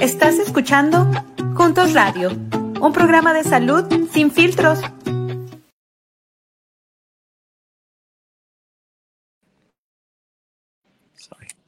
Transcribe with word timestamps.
Estás 0.00 0.38
escuchando 0.38 1.10
Juntos 1.56 1.92
Radio, 1.92 2.30
un 2.30 2.92
programa 2.92 3.34
de 3.34 3.42
salud 3.42 3.84
sin 4.12 4.30
filtros. 4.30 4.78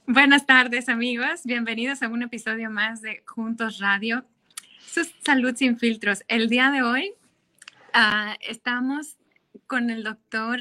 Buenas 0.06 0.46
tardes 0.46 0.88
amigos, 0.88 1.43
bienvenidos 1.43 2.04
a 2.04 2.08
un 2.08 2.22
episodio 2.22 2.70
más 2.70 3.02
de 3.02 3.24
Juntos 3.27 3.80
Radio, 3.80 4.24
su 4.86 5.04
salud 5.24 5.56
sin 5.56 5.76
filtros. 5.76 6.22
El 6.28 6.48
día 6.48 6.70
de 6.70 6.82
hoy 6.82 7.14
uh, 7.94 8.34
estamos 8.48 9.16
con 9.66 9.90
el 9.90 10.04
doctor 10.04 10.60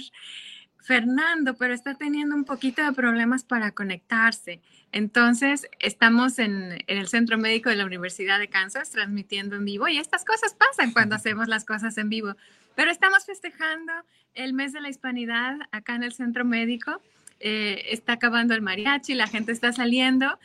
Fernando, 0.81 1.55
pero 1.55 1.73
está 1.73 1.95
teniendo 1.95 2.35
un 2.35 2.45
poquito 2.45 2.83
de 2.83 2.93
problemas 2.93 3.43
para 3.43 3.71
conectarse. 3.71 4.61
Entonces, 4.91 5.67
estamos 5.79 6.39
en, 6.39 6.83
el 6.87 7.07
Centro 7.07 7.37
Médico 7.37 7.69
de 7.69 7.75
la 7.75 7.85
Universidad 7.85 8.39
de 8.39 8.47
Kansas 8.47 8.89
transmitiendo 8.89 9.55
en 9.55 9.65
vivo 9.65 9.87
y 9.87 9.97
estas 9.97 10.25
cosas 10.25 10.55
pasan 10.55 10.91
cuando 10.91 11.15
hacemos 11.15 11.47
las 11.47 11.65
cosas 11.65 11.97
en 11.97 12.09
vivo. 12.09 12.35
Pero 12.75 12.89
estamos 12.91 13.25
festejando 13.25 13.93
el 14.33 14.53
mes 14.53 14.73
de 14.73 14.81
la 14.81 14.89
hispanidad 14.89 15.57
acá 15.71 15.95
en 15.95 16.03
el 16.03 16.13
Centro 16.13 16.45
Médico. 16.45 17.01
Eh, 17.39 17.85
está 17.91 18.13
acabando 18.13 18.53
el 18.53 18.61
mariachi, 18.61 19.13
la 19.13 19.27
gente 19.27 19.51
está 19.51 19.71
saliendo 19.71 20.39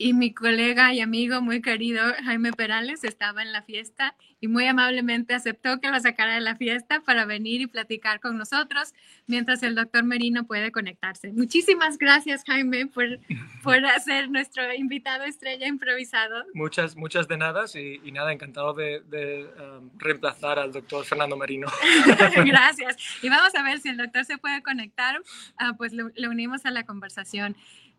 y 0.00 0.14
mi 0.14 0.32
colega 0.32 0.94
y 0.94 1.02
amigo 1.02 1.42
muy 1.42 1.60
querido 1.60 2.02
Jaime 2.24 2.54
Perales 2.54 3.04
estaba 3.04 3.42
en 3.42 3.52
la 3.52 3.60
fiesta 3.60 4.16
y 4.40 4.48
muy 4.48 4.66
amablemente 4.66 5.34
aceptó 5.34 5.78
que 5.78 5.90
lo 5.90 6.00
sacara 6.00 6.36
de 6.36 6.40
la 6.40 6.56
fiesta 6.56 7.00
para 7.00 7.26
venir 7.26 7.60
y 7.60 7.66
platicar 7.66 8.18
con 8.18 8.38
nosotros 8.38 8.94
mientras 9.26 9.62
el 9.62 9.74
doctor 9.74 10.02
Merino 10.04 10.44
puede 10.44 10.72
conectarse. 10.72 11.32
Muchísimas 11.32 11.98
gracias 11.98 12.44
Jaime 12.46 12.86
por, 12.86 13.20
por 13.62 13.76
ser 14.02 14.30
nuestro 14.30 14.72
invitado 14.72 15.24
estrella 15.24 15.66
improvisado. 15.66 16.44
Muchas, 16.54 16.96
muchas 16.96 17.28
de 17.28 17.36
nada 17.36 17.66
y, 17.74 18.10
nada, 18.10 18.32
encantado 18.32 18.72
de, 18.72 19.50
um, 19.60 19.90
reemplazar 19.98 20.58
al 20.58 20.72
doctor 20.72 21.04
Fernando 21.04 21.36
Merino. 21.36 21.68
gracias. 22.46 22.96
Y 23.22 23.28
vamos 23.28 23.54
a 23.54 23.62
ver 23.62 23.80
si 23.80 23.90
el 23.90 23.98
doctor 23.98 24.24
se 24.24 24.38
puede 24.38 24.62
conectar, 24.62 25.20
uh, 25.60 25.76
pues 25.76 25.92
le 25.92 26.28
unimos 26.28 26.64
a 26.64 26.70
la 26.70 26.84
conversación. 26.84 27.54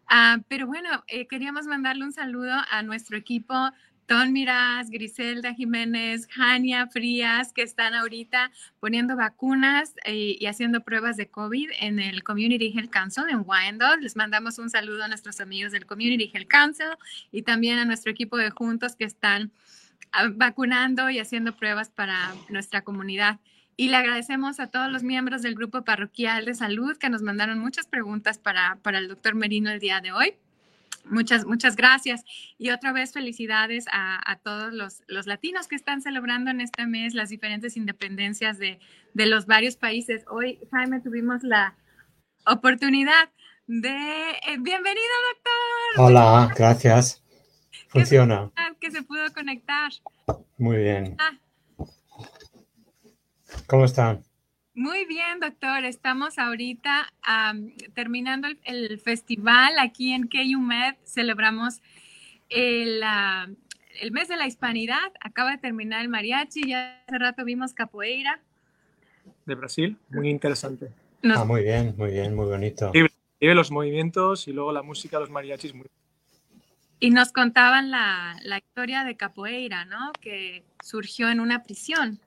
Ah, 0.08 0.40
pero 0.48 0.68
bueno, 0.68 1.04
eh, 1.08 1.28
queríamos 1.28 1.66
mandarle 1.66 2.04
un 2.04 2.12
saludo 2.12 2.54
a 2.70 2.84
nuestro 2.84 3.18
equipo, 3.18 3.72
Ton 4.12 4.34
Miras, 4.34 4.90
Griselda 4.90 5.54
Jiménez, 5.54 6.28
Jania 6.28 6.86
Frías, 6.88 7.54
que 7.54 7.62
están 7.62 7.94
ahorita 7.94 8.52
poniendo 8.82 9.16
vacunas 9.16 9.94
eh, 10.04 10.36
y 10.38 10.46
haciendo 10.48 10.82
pruebas 10.82 11.16
de 11.16 11.30
COVID 11.30 11.70
en 11.80 12.00
el 12.00 12.22
Community 12.22 12.74
Health 12.76 12.90
Council 12.90 13.24
en 13.30 13.44
Wyandotte. 13.46 14.02
Les 14.02 14.18
mandamos 14.18 14.60
un 14.60 14.70
saludo 14.70 15.06
a 15.06 15.08
nuestros 15.08 15.40
amigos 15.40 15.72
del 15.72 15.86
Community 15.86 16.30
Health 16.34 16.50
Council 16.50 16.98
y 17.32 17.44
también 17.44 17.78
a 17.78 17.86
nuestro 17.86 18.12
equipo 18.12 18.36
de 18.36 18.50
Juntos 18.50 18.98
que 18.98 19.06
están 19.06 19.54
ah, 20.12 20.28
vacunando 20.34 21.10
y 21.10 21.20
haciendo 21.20 21.56
pruebas 21.56 21.90
para 21.90 22.34
nuestra 22.50 22.82
comunidad. 22.82 23.40
Y 23.78 23.88
le 23.90 23.98
agradecemos 23.98 24.60
a 24.60 24.68
todos 24.68 24.92
los 24.92 25.04
miembros 25.04 25.42
del 25.42 25.56
grupo 25.56 25.84
parroquial 25.84 26.46
de 26.46 26.54
salud 26.54 26.98
que 26.98 27.10
nos 27.10 27.22
mandaron 27.22 27.60
muchas 27.60 27.88
preguntas 27.88 28.38
para, 28.38 28.78
para 28.82 29.00
el 29.00 29.08
doctor 29.08 29.36
Merino 29.36 29.72
el 29.72 29.80
día 29.80 30.02
de 30.02 30.12
hoy. 30.12 30.36
Muchas, 31.06 31.46
muchas 31.46 31.76
gracias. 31.76 32.24
Y 32.58 32.70
otra 32.70 32.92
vez 32.92 33.12
felicidades 33.12 33.86
a, 33.92 34.20
a 34.30 34.38
todos 34.38 34.72
los, 34.72 35.02
los, 35.08 35.26
latinos 35.26 35.68
que 35.68 35.76
están 35.76 36.02
celebrando 36.02 36.52
en 36.52 36.62
este 36.62 36.86
mes 36.86 37.14
las 37.14 37.30
diferentes 37.30 37.76
independencias 37.76 38.60
de, 38.60 38.80
de, 39.14 39.26
los 39.26 39.48
varios 39.48 39.78
países. 39.78 40.24
Hoy, 40.30 40.60
Jaime, 40.72 41.00
tuvimos 41.00 41.44
la 41.44 41.76
oportunidad 42.46 43.30
de... 43.68 43.90
Eh, 43.90 44.58
bienvenido, 44.60 45.12
doctor. 45.34 46.06
Hola, 46.06 46.54
gracias. 46.56 47.24
Funciona. 47.88 48.52
Que 48.80 48.92
se 48.92 49.04
pudo 49.04 49.32
conectar. 49.34 49.92
Muy 50.58 50.78
bien. 50.78 51.16
Ah, 51.20 51.38
¿Cómo 53.72 53.86
están? 53.86 54.22
Muy 54.74 55.06
bien, 55.06 55.40
doctor. 55.40 55.86
Estamos 55.86 56.38
ahorita 56.38 57.08
terminando 57.94 58.50
el, 58.66 59.00
festival 59.00 59.80
aquí 59.80 60.12
en 60.12 60.28
KUMED. 60.28 60.96
Celebramos 61.06 61.82
el, 62.50 63.02
el, 64.02 64.12
mes 64.12 64.28
de 64.28 64.36
la 64.36 64.46
hispanidad. 64.46 65.14
Acaba 65.22 65.52
de 65.52 65.58
terminar 65.58 66.02
el 66.02 66.10
mariachi. 66.10 66.68
Ya 66.68 67.02
hace 67.08 67.18
rato 67.18 67.46
vimos 67.46 67.72
capoeira. 67.72 68.42
De 69.46 69.56
Brasil, 69.56 69.96
muy 70.10 70.30
interesante. 70.30 70.92
Ah, 71.24 71.46
muy 71.46 71.64
bien, 71.64 71.96
muy 71.98 72.12
bien, 72.12 72.36
muy 72.36 72.48
bonito. 72.48 72.92
Vive 72.92 73.56
los 73.56 73.72
movimientos 73.72 74.50
y 74.50 74.52
luego 74.52 74.74
la 74.74 74.82
música 74.82 75.16
de 75.16 75.22
los 75.22 75.30
mariachis. 75.30 75.74
Muy... 75.74 75.88
Y 77.00 77.12
nos 77.12 77.32
contaban 77.32 77.90
la, 77.90 78.36
la 78.44 78.58
historia 78.58 79.06
de 79.06 79.16
capoeira, 79.16 79.86
¿no? 79.86 80.12
Que 80.20 80.66
surgió 80.84 81.30
en 81.30 81.40
una 81.40 81.64
prisión. 81.64 82.20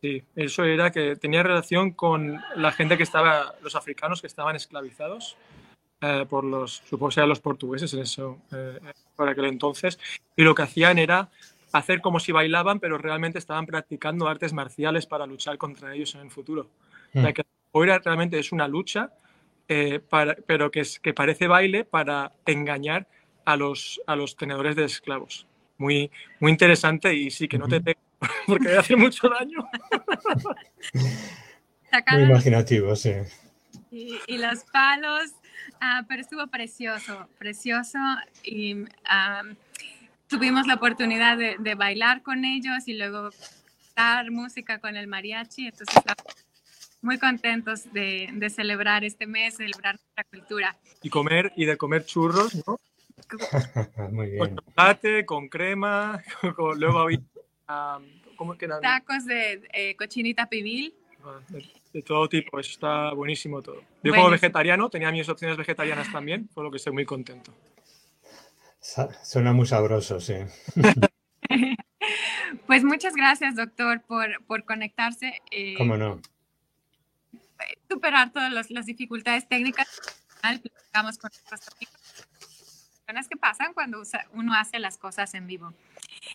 Sí, 0.00 0.22
eso 0.36 0.64
era 0.64 0.92
que 0.92 1.16
tenía 1.16 1.42
relación 1.42 1.90
con 1.90 2.40
la 2.54 2.70
gente 2.70 2.96
que 2.96 3.02
estaba, 3.02 3.54
los 3.62 3.74
africanos 3.74 4.20
que 4.20 4.28
estaban 4.28 4.54
esclavizados 4.54 5.36
eh, 6.00 6.24
por 6.28 6.44
los, 6.44 6.82
supongo 6.88 7.10
que 7.10 7.26
los 7.26 7.40
portugueses 7.40 7.92
en 7.94 8.00
eso, 8.00 8.38
eh, 8.52 8.78
por 9.16 9.28
aquel 9.28 9.46
entonces, 9.46 9.98
y 10.36 10.42
lo 10.42 10.54
que 10.54 10.62
hacían 10.62 10.98
era 10.98 11.28
hacer 11.72 12.00
como 12.00 12.20
si 12.20 12.30
bailaban, 12.30 12.78
pero 12.78 12.98
realmente 12.98 13.38
estaban 13.38 13.66
practicando 13.66 14.28
artes 14.28 14.52
marciales 14.52 15.06
para 15.06 15.26
luchar 15.26 15.58
contra 15.58 15.94
ellos 15.94 16.14
en 16.14 16.22
el 16.22 16.30
futuro. 16.30 16.70
O 17.14 17.20
sea, 17.20 17.30
mm. 17.30 17.34
que 17.34 17.44
realmente 18.04 18.38
es 18.38 18.52
una 18.52 18.68
lucha, 18.68 19.12
eh, 19.66 19.98
para, 19.98 20.36
pero 20.46 20.70
que, 20.70 20.80
es, 20.80 21.00
que 21.00 21.12
parece 21.12 21.48
baile 21.48 21.84
para 21.84 22.32
engañar 22.46 23.08
a 23.44 23.56
los, 23.56 24.00
a 24.06 24.14
los 24.14 24.36
tenedores 24.36 24.76
de 24.76 24.84
esclavos. 24.84 25.46
Muy, 25.78 26.10
muy 26.38 26.52
interesante 26.52 27.12
y 27.14 27.30
sí, 27.30 27.48
que 27.48 27.58
no 27.58 27.66
te 27.66 27.80
porque 28.46 28.76
hace 28.76 28.96
mucho 28.96 29.28
daño. 29.28 29.68
Muy 32.12 32.22
imaginativo, 32.22 32.94
sí. 32.96 33.12
Y, 33.90 34.36
los 34.36 34.64
palos, 34.64 35.30
ah, 35.80 36.04
pero 36.08 36.20
estuvo 36.20 36.46
precioso, 36.48 37.28
precioso. 37.38 37.98
Y 38.44 38.84
tuvimos 40.26 40.66
la 40.66 40.74
oportunidad 40.74 41.38
de, 41.38 41.74
bailar 41.74 42.22
con 42.22 42.44
ellos 42.44 42.86
y 42.86 42.94
luego 42.94 43.30
dar 43.96 44.30
música 44.30 44.78
con 44.78 44.96
el 44.96 45.06
mariachi. 45.06 45.68
Entonces, 45.68 46.02
muy 47.00 47.18
contentos 47.18 47.90
de, 47.92 48.52
celebrar 48.54 49.04
este 49.04 49.26
mes, 49.26 49.56
celebrar 49.56 49.94
nuestra 49.96 50.24
cultura. 50.24 50.76
Y 51.02 51.08
comer, 51.08 51.52
y 51.56 51.64
de 51.64 51.76
comer 51.76 52.04
churros, 52.04 52.62
¿no? 52.66 52.78
Muy 54.12 54.30
bien. 54.30 54.38
Con 54.38 54.56
chocolate, 54.56 55.26
con 55.26 55.48
crema, 55.48 56.22
luego 56.76 56.98
había 57.00 57.20
¿cómo 58.36 58.56
Tacos 58.56 59.26
de 59.26 59.68
eh, 59.72 59.96
cochinita 59.96 60.46
pibil. 60.46 60.94
Ah, 61.24 61.40
de, 61.92 62.02
todo 62.02 62.28
tipo, 62.28 62.58
eso 62.58 62.70
está 62.70 63.12
buenísimo 63.12 63.60
todo. 63.60 63.82
Yo 64.02 64.14
como 64.14 64.30
vegetariano 64.30 64.88
tenía 64.88 65.10
mis 65.10 65.28
opciones 65.28 65.56
vegetarianas 65.56 66.10
también, 66.12 66.48
por 66.48 66.64
lo 66.64 66.70
que 66.70 66.76
estoy 66.76 66.92
muy 66.92 67.04
contento. 67.04 67.52
Suena 68.80 69.52
muy 69.52 69.66
sabroso, 69.66 70.20
sí. 70.20 70.34
pues 72.66 72.84
muchas 72.84 73.14
gracias, 73.14 73.56
doctor, 73.56 74.00
por, 74.02 74.42
por 74.44 74.64
conectarse. 74.64 75.42
Eh, 75.50 75.74
¿Cómo 75.76 75.96
no? 75.96 76.20
Superar 77.90 78.32
todas 78.32 78.70
las 78.70 78.86
dificultades 78.86 79.48
técnicas. 79.48 79.88
Platicamos 80.40 81.18
con 81.18 81.30
que 83.28 83.36
pasan 83.36 83.72
cuando 83.72 84.02
uno 84.34 84.54
hace 84.54 84.78
las 84.78 84.98
cosas 84.98 85.32
en 85.34 85.46
vivo. 85.46 85.72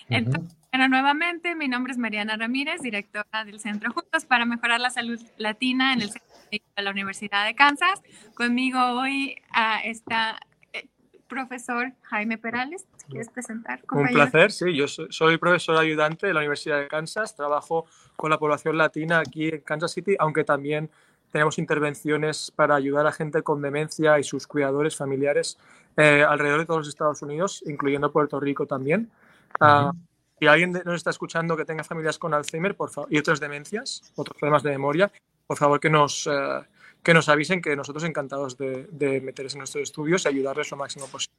Entonces, 0.09 0.55
bueno, 0.73 0.87
nuevamente, 0.89 1.53
mi 1.53 1.67
nombre 1.67 1.91
es 1.91 1.99
Mariana 1.99 2.35
Ramírez, 2.35 2.81
directora 2.81 3.45
del 3.45 3.59
Centro 3.59 3.91
Juntos 3.93 4.25
para 4.25 4.43
Mejorar 4.43 4.79
la 4.79 4.89
Salud 4.89 5.21
Latina 5.37 5.93
en 5.93 6.01
el 6.01 6.09
Centro 6.09 6.27
de 6.49 6.81
la 6.81 6.89
Universidad 6.89 7.45
de 7.45 7.53
Kansas. 7.53 8.01
Conmigo 8.33 8.79
hoy 8.79 9.35
uh, 9.51 9.87
está 9.87 10.39
el 10.71 10.85
eh, 10.85 10.89
profesor 11.27 11.93
Jaime 12.01 12.39
Perales. 12.39 12.87
¿Quieres 13.07 13.29
presentar? 13.29 13.81
Un 13.91 14.07
placer, 14.07 14.51
sí. 14.51 14.73
Yo 14.75 14.87
soy, 14.87 15.37
profesor 15.37 15.77
ayudante 15.77 16.25
de 16.25 16.33
la 16.33 16.39
Universidad 16.39 16.79
de 16.79 16.87
Kansas. 16.87 17.35
Trabajo 17.35 17.85
con 18.15 18.31
la 18.31 18.39
población 18.39 18.75
latina 18.75 19.19
aquí 19.19 19.49
en 19.49 19.61
Kansas 19.61 19.91
City, 19.91 20.15
aunque 20.17 20.43
también 20.43 20.89
tenemos 21.31 21.59
intervenciones 21.59 22.49
para 22.49 22.73
ayudar 22.73 23.05
a 23.05 23.11
gente 23.11 23.43
con 23.43 23.61
demencia 23.61 24.17
y 24.17 24.23
sus 24.23 24.47
cuidadores 24.47 24.95
familiares 24.95 25.59
eh, 25.97 26.25
alrededor 26.27 26.61
de 26.61 26.65
todos 26.65 26.79
los 26.79 26.87
Estados 26.87 27.21
Unidos, 27.21 27.63
incluyendo 27.67 28.11
Puerto 28.11 28.39
Rico 28.39 28.65
también. 28.65 29.11
Uh, 29.59 29.91
si 30.39 30.47
alguien 30.47 30.71
nos 30.71 30.95
está 30.95 31.09
escuchando 31.09 31.55
que 31.55 31.65
tenga 31.65 31.83
familias 31.83 32.17
con 32.17 32.33
Alzheimer 32.33 32.75
por 32.75 32.89
favor, 32.89 33.11
y 33.11 33.17
otras 33.17 33.39
demencias, 33.39 34.11
otros 34.15 34.37
problemas 34.37 34.63
de 34.63 34.71
memoria, 34.71 35.11
por 35.47 35.57
favor 35.57 35.79
que 35.79 35.89
nos, 35.89 36.27
eh, 36.27 36.61
que 37.01 37.13
nos 37.13 37.29
avisen 37.29 37.61
que 37.61 37.75
nosotros 37.75 38.03
encantados 38.03 38.57
de, 38.57 38.87
de 38.91 39.21
meterse 39.21 39.55
en 39.55 39.59
nuestros 39.59 39.83
estudios 39.83 40.25
y 40.25 40.27
ayudarles 40.27 40.69
lo 40.71 40.77
máximo 40.77 41.07
posible. 41.07 41.37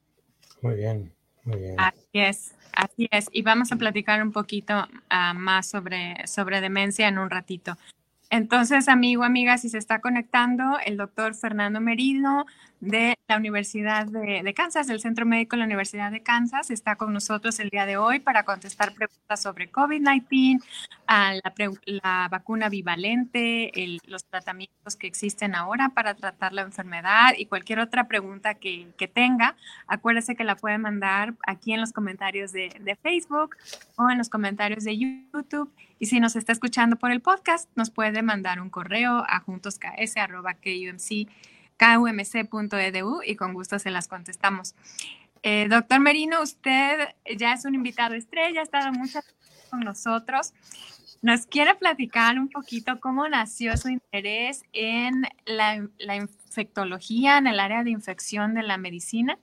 Muy 0.63 0.77
bien, 0.77 1.13
muy 1.45 1.59
bien. 1.59 1.75
Así 1.79 1.99
es, 2.13 2.55
así 2.73 3.09
es. 3.11 3.29
Y 3.33 3.43
vamos 3.43 3.73
a 3.73 3.77
platicar 3.77 4.23
un 4.23 4.33
poquito 4.33 4.75
uh, 4.79 5.39
más 5.39 5.67
sobre, 5.67 6.27
sobre 6.27 6.61
demencia 6.61 7.09
en 7.09 7.19
un 7.19 7.29
ratito. 7.29 7.77
Entonces, 8.31 8.89
amigo, 8.89 9.23
amiga, 9.23 9.59
si 9.59 9.69
se 9.69 9.79
está 9.79 10.01
conectando, 10.01 10.79
el 10.85 10.97
doctor 10.97 11.35
Fernando 11.35 11.81
Merino 11.81 12.47
de 12.85 13.19
la 13.29 13.39
Universidad 13.39 14.07
de, 14.07 14.55
Kansas, 14.55 14.87
del 14.87 15.01
Centro 15.01 15.25
Médico 15.25 15.57
de 15.57 15.61
la 15.61 15.65
Universidad 15.65 16.13
de 16.13 16.23
Kansas. 16.23 16.71
Está 16.71 16.97
con 16.97 17.13
nosotros 17.13 17.59
el 17.59 17.71
día 17.71 17.87
de 17.87 17.97
hoy 17.97 18.21
para 18.21 18.45
contestar 18.45 18.93
preguntas 18.93 19.41
sobre 19.43 19.73
COVID-19, 19.73 20.61
la, 21.09 21.43
la, 21.87 22.29
vacuna 22.31 22.69
bivalente, 22.69 23.73
los 24.07 24.25
tratamientos 24.25 24.97
que 24.97 25.07
existen 25.07 25.55
ahora 25.55 25.91
para 25.95 26.15
tratar 26.15 26.53
la 26.53 26.63
enfermedad 26.63 27.33
y 27.37 27.47
cualquier 27.47 27.79
otra 27.79 28.07
pregunta 28.07 28.55
que, 28.55 28.93
tenga. 29.13 29.57
Acuérdese 29.87 30.35
que 30.35 30.45
la 30.45 30.57
puede 30.57 30.79
mandar 30.79 31.35
aquí 31.47 31.73
en 31.73 31.81
los 31.81 31.93
comentarios 31.93 32.53
de, 32.53 32.99
Facebook 33.03 33.57
o 33.97 34.11
en 34.11 34.19
los 34.19 34.29
comentarios 34.29 34.85
de 34.85 34.97
YouTube. 34.99 35.71
Y 35.99 36.07
si 36.07 36.21
nos 36.21 36.37
está 36.37 36.53
escuchando 36.53 36.97
por 36.97 37.11
el 37.11 37.21
podcast, 37.21 37.69
nos 37.77 37.91
puede 37.91 38.23
mandar 38.23 38.61
un 38.61 38.71
correo 38.71 39.25
a 39.29 39.41
juntosks.kumc 39.41 41.29
kumc.edu 41.79 43.21
y 43.25 43.37
con 43.37 43.55
gusto 43.55 43.79
se 43.79 43.91
las 43.91 44.09
contestamos. 44.09 44.75
Eh, 45.43 45.69
doctor 45.69 46.01
Merino, 46.01 46.43
usted 46.43 47.09
ya 47.37 47.53
es 47.53 47.65
un 47.65 47.75
invitado 47.75 48.15
estrella, 48.15 48.61
ha 48.61 48.65
estado 48.65 48.93
muchas 48.93 49.27
veces 49.27 49.69
con 49.71 49.81
nosotros. 49.81 50.55
¿Nos 51.21 51.47
quiere 51.47 51.75
platicar 51.75 52.39
un 52.39 52.49
poquito 52.49 53.01
cómo 53.01 53.29
nació 53.29 53.77
su 53.77 53.89
interés 53.89 54.63
en 54.73 55.23
la, 55.47 55.87
la 55.99 56.17
infectología, 56.17 57.39
en 57.39 57.47
el 57.47 57.61
área 57.61 57.83
de 57.83 57.91
infección 57.91 58.55
de 58.55 58.63
la 58.63 58.79
medicina? 58.79 59.39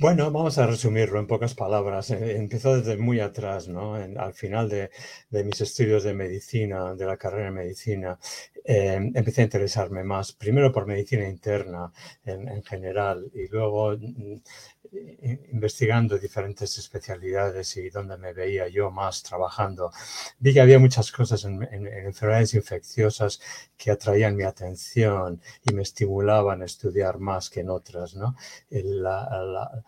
Bueno, 0.00 0.30
vamos 0.32 0.58
a 0.58 0.66
resumirlo 0.66 1.20
en 1.20 1.26
pocas 1.26 1.54
palabras. 1.54 2.10
Eh, 2.10 2.36
empezó 2.36 2.76
desde 2.76 2.96
muy 2.96 3.20
atrás, 3.20 3.68
¿no? 3.68 3.94
al 3.94 4.34
final 4.34 4.68
de, 4.68 4.90
mis 5.30 5.60
estudios 5.60 6.02
de 6.02 6.14
medicina, 6.14 6.94
de 6.94 7.06
la 7.06 7.16
carrera 7.16 7.46
de 7.46 7.50
medicina, 7.52 8.18
eh, 8.64 8.94
empecé 9.14 9.42
a 9.42 9.44
interesarme 9.44 10.04
más, 10.04 10.32
primero 10.32 10.72
por 10.72 10.86
medicina 10.86 11.28
interna 11.28 11.92
en, 12.24 12.48
en 12.48 12.62
general 12.64 13.30
y 13.34 13.48
luego 13.48 13.96
mm, 13.96 14.40
investigando 15.52 16.18
diferentes 16.18 16.78
especialidades 16.78 17.76
y 17.76 17.90
donde 17.90 18.16
me 18.16 18.32
veía 18.32 18.68
yo 18.68 18.90
más 18.90 19.22
trabajando, 19.22 19.90
vi 20.38 20.54
que 20.54 20.60
había 20.60 20.78
muchas 20.78 21.10
cosas 21.12 21.44
en, 21.44 21.62
enfermedades 21.72 22.54
infecciosas 22.54 23.40
que 23.76 23.90
atraían 23.90 24.36
mi 24.36 24.44
atención 24.44 25.40
y 25.64 25.74
me 25.74 25.82
estimulaban 25.82 26.62
a 26.62 26.66
estudiar 26.66 27.18
más 27.18 27.50
que 27.50 27.60
en 27.60 27.70
otras. 27.70 28.14
¿no? 28.14 28.36
La, 28.70 29.28
la 29.44 29.84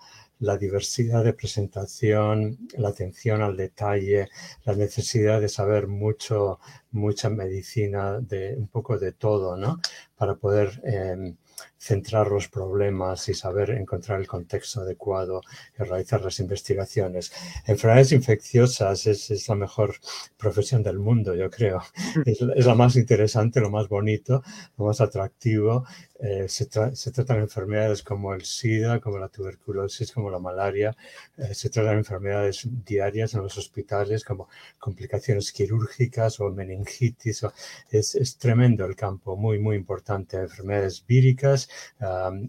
diversidad 0.59 1.25
de 1.25 1.33
presentación, 1.33 2.59
la 2.77 2.89
atención 2.91 3.43
al 3.43 3.57
detalle, 3.57 4.29
la 4.65 4.75
necesidad 4.75 5.41
de 5.41 5.49
saber 5.49 5.87
mucho, 5.87 6.61
mucha 6.91 7.31
medicina, 7.31 8.21
de 8.21 8.55
un 8.57 8.69
poco 8.69 8.99
de 8.99 9.13
todo, 9.13 9.57
¿no? 9.57 9.81
Para 10.17 10.35
poder 10.35 10.81
eh, 10.85 11.35
centrar 11.79 12.29
los 12.29 12.49
problemas 12.49 13.29
y 13.29 13.35
saber 13.35 13.71
encontrar 13.71 14.21
el 14.21 14.27
contexto 14.27 14.81
adecuado 14.81 15.41
y 15.79 15.83
realizar 15.83 16.23
las 16.23 16.41
investigaciones. 16.41 17.33
Enfermedades 17.67 18.13
infecciosas 18.13 19.07
es, 19.07 19.49
la 19.49 19.55
mejor 19.55 19.95
profesión 20.37 20.83
del 20.83 20.99
mundo, 20.99 21.35
yo 21.35 21.51
creo. 21.51 21.83
Es, 22.27 22.41
es, 22.41 22.67
la 22.67 22.75
más 22.75 22.97
interesante, 22.97 23.61
lo 23.61 23.71
más 23.71 23.89
bonito, 23.89 24.43
lo 24.77 24.87
más 24.87 25.01
atractivo 25.01 25.85
eh, 26.19 26.49
se, 26.49 26.67
tratan 26.67 27.41
enfermedades 27.41 28.03
como 28.03 28.33
el 28.33 28.43
SIDA, 28.43 29.01
como 29.01 29.19
la 29.19 29.29
tuberculosis, 29.29 30.13
como 30.13 30.31
la 30.31 30.39
malaria. 30.39 30.97
Eh, 31.37 31.55
se 31.55 31.69
tratan 31.69 31.99
enfermedades 31.99 32.67
diarias 32.85 33.35
en 33.35 33.43
los 33.43 33.59
hospitales 33.59 34.25
como 34.25 34.49
complicaciones 34.79 35.53
quirúrgicas 35.53 36.41
o 36.41 36.51
meningitis. 36.51 37.45
es, 37.91 38.39
tremendo 38.39 38.87
el 38.87 38.97
campo, 38.97 39.37
muy, 39.37 39.59
muy 39.59 39.77
importante. 39.77 40.39
Enfermedades 40.39 41.05
víricas, 41.07 41.66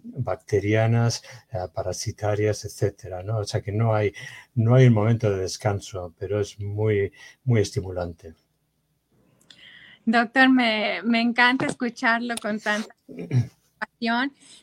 bacterianas, 0.04 1.24
eh, 1.52 1.68
parasitarias, 1.74 2.66
etcétera. 2.66 3.24
¿no? 3.24 3.40
O 3.40 3.44
sea 3.44 3.62
que 3.62 3.72
no 3.72 3.94
hay, 3.94 4.14
no 4.56 4.76
hay 4.76 4.88
un 4.88 4.94
momento 4.94 5.30
de 5.30 5.42
descanso, 5.42 6.14
pero 6.18 6.40
es 6.40 6.60
muy, 6.60 7.12
muy 7.44 7.62
estimulante. 7.62 8.34
Doctor, 10.06 10.50
me, 10.50 11.02
me 11.04 11.20
encanta 11.22 11.66
escucharlo 11.66 12.36
con 12.42 12.60
tanta 12.60 12.96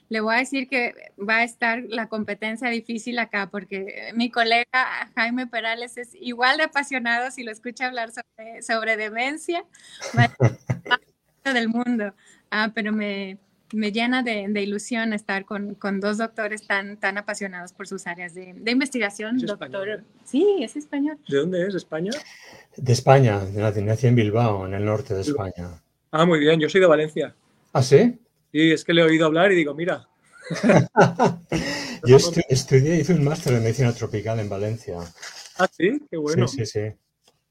le 0.08 0.20
voy 0.20 0.34
a 0.34 0.38
decir 0.38 0.68
que 0.68 0.94
va 1.18 1.38
a 1.38 1.44
estar 1.44 1.82
la 1.88 2.08
competencia 2.08 2.68
difícil 2.68 3.18
acá 3.18 3.48
porque 3.50 4.12
mi 4.14 4.30
colega 4.30 4.66
Jaime 5.14 5.46
Perales 5.46 5.96
es 5.96 6.14
igual 6.14 6.58
de 6.58 6.64
apasionado 6.64 7.30
si 7.30 7.42
lo 7.42 7.50
escucha 7.50 7.86
hablar 7.86 8.10
sobre, 8.12 8.62
sobre 8.62 8.96
demencia 8.96 9.64
del 11.44 11.68
mundo. 11.68 12.14
Ah, 12.50 12.70
pero 12.74 12.92
me, 12.92 13.38
me 13.72 13.93
llena 13.93 14.22
de, 14.22 14.46
de, 14.49 14.62
ilusión 14.62 15.12
estar 15.12 15.44
con, 15.44 15.75
con, 15.75 16.00
dos 16.00 16.19
doctores 16.19 16.66
tan, 16.66 16.99
tan 16.99 17.19
apasionados 17.19 17.72
por 17.72 17.88
sus 17.88 18.06
áreas 18.06 18.34
de, 18.34 18.55
de 18.55 18.70
investigación. 18.70 19.38
Doctor, 19.38 20.05
sí, 20.25 20.58
es 20.61 20.76
español. 20.76 21.19
¿De 21.28 21.38
dónde 21.38 21.66
es? 21.66 21.75
¿España? 21.75 22.12
De 22.76 22.93
España, 22.93 23.40
nací 23.55 24.06
en 24.06 24.14
Bilbao, 24.14 24.66
en 24.66 24.75
el 24.75 24.84
norte 24.84 25.14
de 25.14 25.22
España. 25.22 25.82
Ah, 26.11 26.26
muy 26.26 26.38
bien, 26.38 26.61
yo 26.61 26.69
soy 26.69 26.81
de 26.81 26.87
Valencia. 26.87 27.34
¿Ah, 27.72 27.82
sí? 27.82 28.19
Y 28.52 28.72
es 28.72 28.84
que 28.84 28.94
le 28.94 29.00
he 29.00 29.05
oído 29.05 29.26
hablar 29.26 29.50
y 29.50 29.56
digo, 29.56 29.75
mira. 29.75 30.08
Yo 32.06 32.19
estudié, 32.49 32.96
hice 32.96 33.14
un 33.14 33.25
máster 33.25 33.55
en 33.55 33.62
medicina 33.62 33.93
tropical 33.93 34.38
en 34.38 34.49
Valencia. 34.49 34.99
Ah, 35.58 35.67
sí, 35.70 36.02
qué 36.10 36.17
bueno. 36.19 36.46
Sí, 36.46 36.67
sí, 36.67 36.67
sí. 36.67 36.96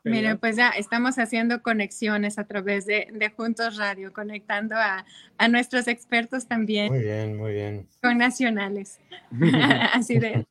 Mira, 0.03 0.35
pues 0.35 0.57
ya 0.57 0.69
estamos 0.69 1.17
haciendo 1.17 1.61
conexiones 1.61 2.37
a 2.37 2.45
través 2.45 2.85
de, 2.85 3.31
Juntos 3.35 3.77
Radio, 3.77 4.11
conectando 4.11 4.75
a, 4.75 5.05
nuestros 5.49 5.87
expertos 5.87 6.47
también. 6.47 6.91
Muy 6.91 7.01
bien, 7.01 7.37
muy 7.37 7.53
bien. 7.53 7.87
Con 8.01 8.17
nacionales. 8.17 8.99
Así 9.93 10.19
de. 10.19 10.45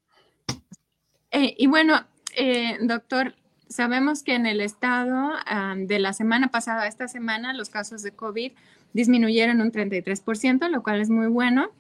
Eh, 1.31 1.55
y 1.59 1.67
bueno, 1.67 2.05
eh, 2.37 2.79
doctor, 2.81 3.35
sabemos 3.69 4.23
que 4.23 4.35
en 4.35 4.47
el 4.47 4.61
estado 4.61 5.33
de 5.77 5.99
la 5.99 6.13
semana 6.13 6.49
pasada, 6.49 6.87
esta 6.87 7.09
semana, 7.09 7.53
los 7.53 7.71
casos 7.71 8.03
de 8.03 8.13
COVID 8.13 8.53
disminuyeron 8.93 9.61
un 9.61 9.73
33%, 9.73 10.69
lo 10.69 10.83
cual 10.83 11.01
es 11.01 11.11
muy 11.11 11.27
bueno. 11.29 11.71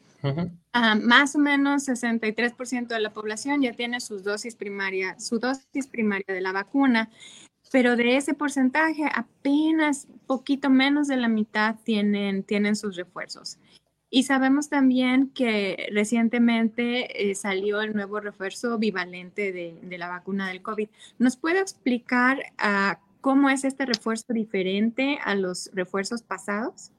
Ah, 0.72 0.94
más 0.94 1.34
o 1.34 1.38
menos 1.40 1.88
63% 1.88 2.86
de 2.86 3.00
la 3.00 3.12
población 3.12 3.60
ya 3.60 3.72
tiene 3.72 4.00
sus 4.00 4.22
dosis 4.22 4.54
primaria, 4.54 5.18
su 5.18 5.40
dosis 5.40 5.88
primaria 5.88 6.32
de 6.32 6.40
la 6.40 6.52
vacuna, 6.52 7.10
pero 7.72 7.96
de 7.96 8.18
ese 8.18 8.34
porcentaje 8.34 9.08
apenas 9.12 10.06
poquito 10.26 10.68
menos 10.68 11.08
de 11.08 11.16
la 11.16 11.28
mitad 11.28 11.76
tienen, 11.82 12.44
tienen 12.44 12.76
sus 12.76 12.96
refuerzos. 12.96 13.58
Y 14.10 14.24
sabemos 14.24 14.68
también 14.68 15.30
que 15.30 15.88
recientemente 15.90 17.30
eh, 17.30 17.34
salió 17.34 17.80
el 17.80 17.94
nuevo 17.94 18.20
refuerzo 18.20 18.76
bivalente 18.76 19.52
de, 19.52 19.80
de, 19.82 19.98
la 19.98 20.10
vacuna 20.10 20.48
del 20.48 20.60
COVID. 20.60 20.90
¿Nos 21.18 21.36
puede 21.38 21.60
explicar 21.60 22.42
uh, 22.62 22.94
cómo 23.22 23.48
es 23.48 23.64
este 23.64 23.86
refuerzo 23.86 24.34
diferente 24.34 25.18
a 25.24 25.34
los 25.34 25.70
refuerzos 25.72 26.22
pasados? 26.22 26.90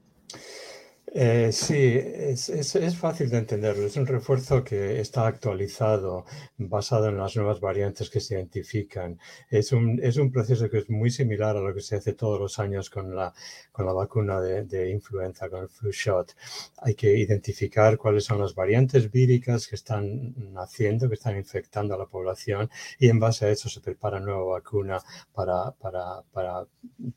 Eh, 1.16 1.52
sí, 1.52 1.76
es, 1.76 2.48
es, 2.48 2.96
fácil 2.96 3.30
de 3.30 3.38
entenderlo. 3.38 3.86
Es 3.86 3.96
un 3.96 4.04
refuerzo 4.04 4.64
que 4.64 5.00
está 5.00 5.28
actualizado, 5.28 6.24
basado 6.58 7.08
en 7.08 7.18
las 7.18 7.36
nuevas 7.36 7.60
variantes 7.60 8.10
que 8.10 8.18
se 8.18 8.34
identifican. 8.34 9.20
Es 9.48 9.70
un, 9.70 10.00
es 10.02 10.16
un 10.16 10.32
proceso 10.32 10.68
que 10.68 10.78
es 10.78 10.90
muy 10.90 11.10
similar 11.10 11.56
a 11.56 11.60
lo 11.60 11.72
que 11.72 11.82
se 11.82 11.94
hace 11.94 12.14
todos 12.14 12.40
los 12.40 12.58
años 12.58 12.90
con 12.90 13.14
la, 13.14 13.32
con 13.70 13.86
la 13.86 13.92
vacuna 13.92 14.40
de, 14.40 14.64
de 14.64 14.90
influenza, 14.90 15.48
con 15.48 15.62
el 15.62 15.68
flu 15.68 15.92
shot. 15.92 16.34
Hay 16.78 16.96
que 16.96 17.16
identificar 17.16 17.96
cuáles 17.96 18.24
son 18.24 18.40
las 18.40 18.56
variantes 18.56 19.08
víricas 19.12 19.68
que 19.68 19.76
están 19.76 20.34
naciendo, 20.52 21.08
que 21.08 21.14
están 21.14 21.36
infectando 21.36 21.94
a 21.94 21.98
la 21.98 22.06
población 22.06 22.68
y 22.98 23.08
en 23.08 23.20
base 23.20 23.46
a 23.46 23.50
eso 23.50 23.68
se 23.68 23.80
prepara 23.80 24.18
nueva 24.18 24.44
vacuna 24.44 25.00
para, 25.32 25.70
para, 25.72 26.22
para 26.32 26.66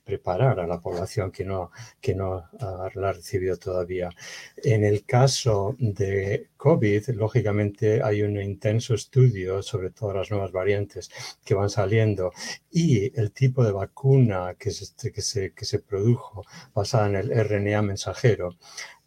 preparar 0.03 0.59
a 0.59 0.67
la 0.67 0.79
población 0.79 1.31
que 1.31 1.45
no, 1.45 1.71
que 1.99 2.13
no 2.13 2.47
uh, 2.61 2.99
la 2.99 3.09
ha 3.09 3.13
recibido 3.13 3.57
todavía. 3.57 3.86
En 4.63 4.83
el 4.83 5.05
caso 5.05 5.75
de 5.79 6.49
COVID, 6.57 7.09
lógicamente 7.09 8.01
hay 8.03 8.21
un 8.21 8.39
intenso 8.41 8.93
estudio 8.93 9.61
sobre 9.61 9.91
todas 9.91 10.15
las 10.15 10.31
nuevas 10.31 10.51
variantes 10.51 11.09
que 11.45 11.53
van 11.53 11.69
saliendo 11.69 12.31
y 12.71 13.17
el 13.19 13.31
tipo 13.31 13.63
de 13.63 13.71
vacuna 13.71 14.55
que 14.57 14.71
se, 14.71 15.11
que 15.11 15.21
se, 15.21 15.53
que 15.53 15.65
se 15.65 15.79
produjo 15.79 16.43
basada 16.73 17.07
en 17.07 17.15
el 17.15 17.29
RNA 17.29 17.81
mensajero 17.81 18.55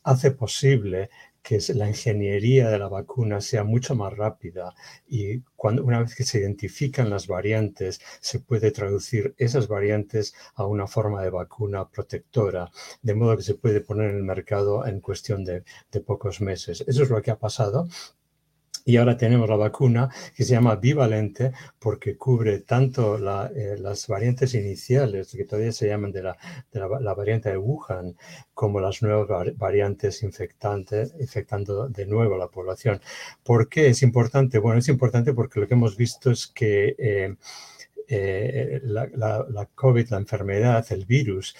hace 0.02 0.30
posible 0.30 1.10
que 1.42 1.58
la 1.74 1.88
ingeniería 1.88 2.68
de 2.70 2.78
la 2.78 2.88
vacuna 2.88 3.40
sea 3.40 3.64
mucho 3.64 3.94
más 3.94 4.12
rápida 4.16 4.74
y 5.08 5.40
cuando 5.56 5.84
una 5.84 6.00
vez 6.00 6.14
que 6.14 6.24
se 6.24 6.38
identifican 6.38 7.10
las 7.10 7.26
variantes 7.26 8.00
se 8.20 8.40
puede 8.40 8.70
traducir 8.70 9.34
esas 9.38 9.68
variantes 9.68 10.34
a 10.54 10.66
una 10.66 10.86
forma 10.86 11.22
de 11.22 11.30
vacuna 11.30 11.88
protectora, 11.88 12.70
de 13.02 13.14
modo 13.14 13.36
que 13.36 13.42
se 13.42 13.54
puede 13.54 13.80
poner 13.80 14.10
en 14.10 14.16
el 14.16 14.22
mercado 14.22 14.86
en 14.86 15.00
cuestión 15.00 15.44
de, 15.44 15.64
de 15.90 16.00
pocos 16.00 16.40
meses. 16.40 16.84
Eso 16.86 17.02
es 17.02 17.10
lo 17.10 17.22
que 17.22 17.30
ha 17.30 17.38
pasado 17.38 17.88
Y 18.84 18.96
ahora 18.96 19.16
tenemos 19.16 19.48
la 19.48 19.56
vacuna 19.56 20.08
que 20.34 20.44
se 20.44 20.52
llama 20.52 20.76
bivalente 20.76 21.52
porque 21.78 22.16
cubre 22.16 22.60
tanto 22.60 23.16
eh, 23.16 23.76
las 23.78 24.06
variantes 24.08 24.54
iniciales, 24.54 25.32
que 25.32 25.44
todavía 25.44 25.72
se 25.72 25.88
llaman 25.88 26.12
de, 26.12 26.22
la, 26.22 26.36
de 26.72 26.80
la, 26.80 27.14
variante 27.14 27.50
de 27.50 27.58
Wuhan, 27.58 28.16
como 28.54 28.80
las 28.80 29.02
nuevas 29.02 29.28
variantes 29.56 30.22
infectantes, 30.22 31.14
infectando 31.20 31.88
de 31.88 32.06
nuevo 32.06 32.34
a 32.34 32.38
la 32.38 32.48
población. 32.48 33.00
¿Por 33.42 33.68
qué 33.68 33.88
es 33.88 34.02
importante? 34.02 34.58
Bueno, 34.58 34.78
es 34.78 34.88
importante 34.88 35.34
porque 35.34 35.60
lo 35.60 35.68
que 35.68 35.74
hemos 35.74 35.96
visto 35.96 36.30
es 36.30 36.46
que 36.46 36.94
eh, 36.98 37.36
eh, 38.08 38.80
la, 38.82 39.06
la, 39.48 39.66
COVID, 39.74 40.08
la 40.08 40.18
enfermedad, 40.18 40.84
el 40.90 41.06
virus, 41.06 41.54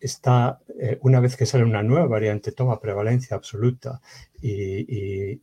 está, 0.00 0.60
una 1.00 1.20
vez 1.20 1.36
que 1.36 1.46
sale 1.46 1.64
una 1.64 1.82
nueva 1.82 2.06
variante, 2.06 2.52
toma 2.52 2.80
prevalencia 2.80 3.36
absoluta 3.36 4.00
y, 4.40 5.40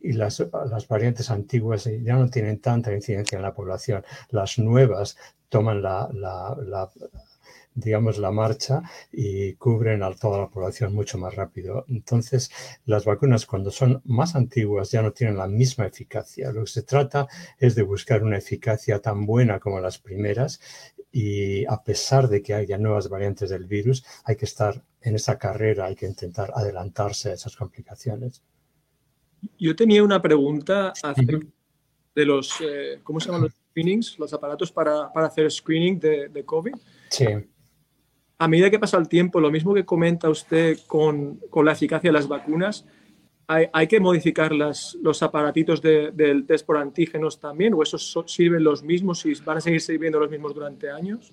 las, 0.00 0.42
variantes 0.88 1.30
antiguas 1.30 1.88
ya 2.02 2.16
no 2.16 2.28
tienen 2.30 2.60
tanta 2.60 2.92
incidencia 2.92 3.36
en 3.36 3.42
la 3.42 3.54
población. 3.54 4.04
Las 4.30 4.58
nuevas 4.58 5.16
toman 5.48 5.82
la, 5.82 6.08
digamos, 7.74 8.18
la 8.18 8.30
marcha 8.30 8.82
y 9.12 9.54
cubren 9.54 10.02
a 10.02 10.14
toda 10.14 10.38
la 10.38 10.48
población 10.48 10.94
mucho 10.94 11.18
más 11.18 11.34
rápido. 11.34 11.84
Entonces, 11.88 12.50
las 12.86 13.04
vacunas 13.04 13.46
cuando 13.46 13.70
son 13.70 14.02
más 14.04 14.34
antiguas 14.34 14.90
ya 14.90 15.02
no 15.02 15.12
tienen 15.12 15.36
la 15.36 15.46
misma 15.46 15.86
eficacia. 15.86 16.52
Lo 16.52 16.64
que 16.64 16.70
se 16.70 16.82
trata 16.82 17.28
es 17.58 17.74
de 17.74 17.82
buscar 17.82 18.22
una 18.22 18.38
eficacia 18.38 19.00
tan 19.00 19.26
buena 19.26 19.58
como 19.60 19.80
las 19.80 19.98
primeras 19.98 20.60
y 21.10 21.64
a 21.66 21.82
pesar 21.82 22.28
de 22.28 22.42
que 22.42 22.54
haya 22.54 22.78
nuevas 22.78 23.08
variantes 23.08 23.50
del 23.50 23.64
virus, 23.64 24.04
hay 24.24 24.36
que 24.36 24.44
estar 24.44 24.82
en 25.00 25.14
esa 25.14 25.38
carrera, 25.38 25.86
hay 25.86 25.94
que 25.94 26.06
intentar 26.06 26.52
adelantarse 26.54 27.30
a 27.30 27.34
esas 27.34 27.56
complicaciones. 27.56 28.42
Yo 29.58 29.74
tenía 29.74 30.02
una 30.02 30.20
pregunta 30.20 30.92
acerca 31.02 31.46
de 32.14 32.24
los, 32.24 32.60
eh, 32.60 33.00
¿cómo 33.02 33.20
se 33.20 33.26
llaman 33.26 33.42
los 33.42 33.52
screenings? 33.52 34.18
Los 34.18 34.32
aparatos 34.32 34.72
para, 34.72 35.12
para 35.12 35.28
hacer 35.28 35.50
screening 35.50 36.00
de, 36.00 36.28
de, 36.28 36.44
COVID. 36.44 36.74
Sí. 37.10 37.26
A 38.38 38.48
medida 38.48 38.70
que 38.70 38.78
pasa 38.78 38.98
el 38.98 39.08
tiempo, 39.08 39.40
lo 39.40 39.50
mismo 39.50 39.72
que 39.72 39.84
comenta 39.84 40.28
usted 40.28 40.78
con, 40.86 41.36
con 41.50 41.64
la 41.64 41.72
eficacia 41.72 42.08
de 42.08 42.12
las 42.12 42.28
vacunas, 42.28 42.84
¿hay, 43.48 43.66
hay 43.72 43.86
que 43.88 43.98
modificar 43.98 44.52
los 44.52 45.22
aparatitos 45.22 45.82
del 45.82 46.46
test 46.46 46.64
por 46.64 46.76
antígenos 46.76 47.40
también? 47.40 47.74
¿O 47.74 47.82
esos 47.82 48.16
sirven 48.26 48.62
los 48.62 48.82
mismos 48.82 49.26
y 49.26 49.34
van 49.44 49.56
a 49.56 49.60
seguir 49.60 49.80
sirviendo 49.80 50.20
los 50.20 50.30
mismos 50.30 50.54
durante 50.54 50.90
años? 50.90 51.32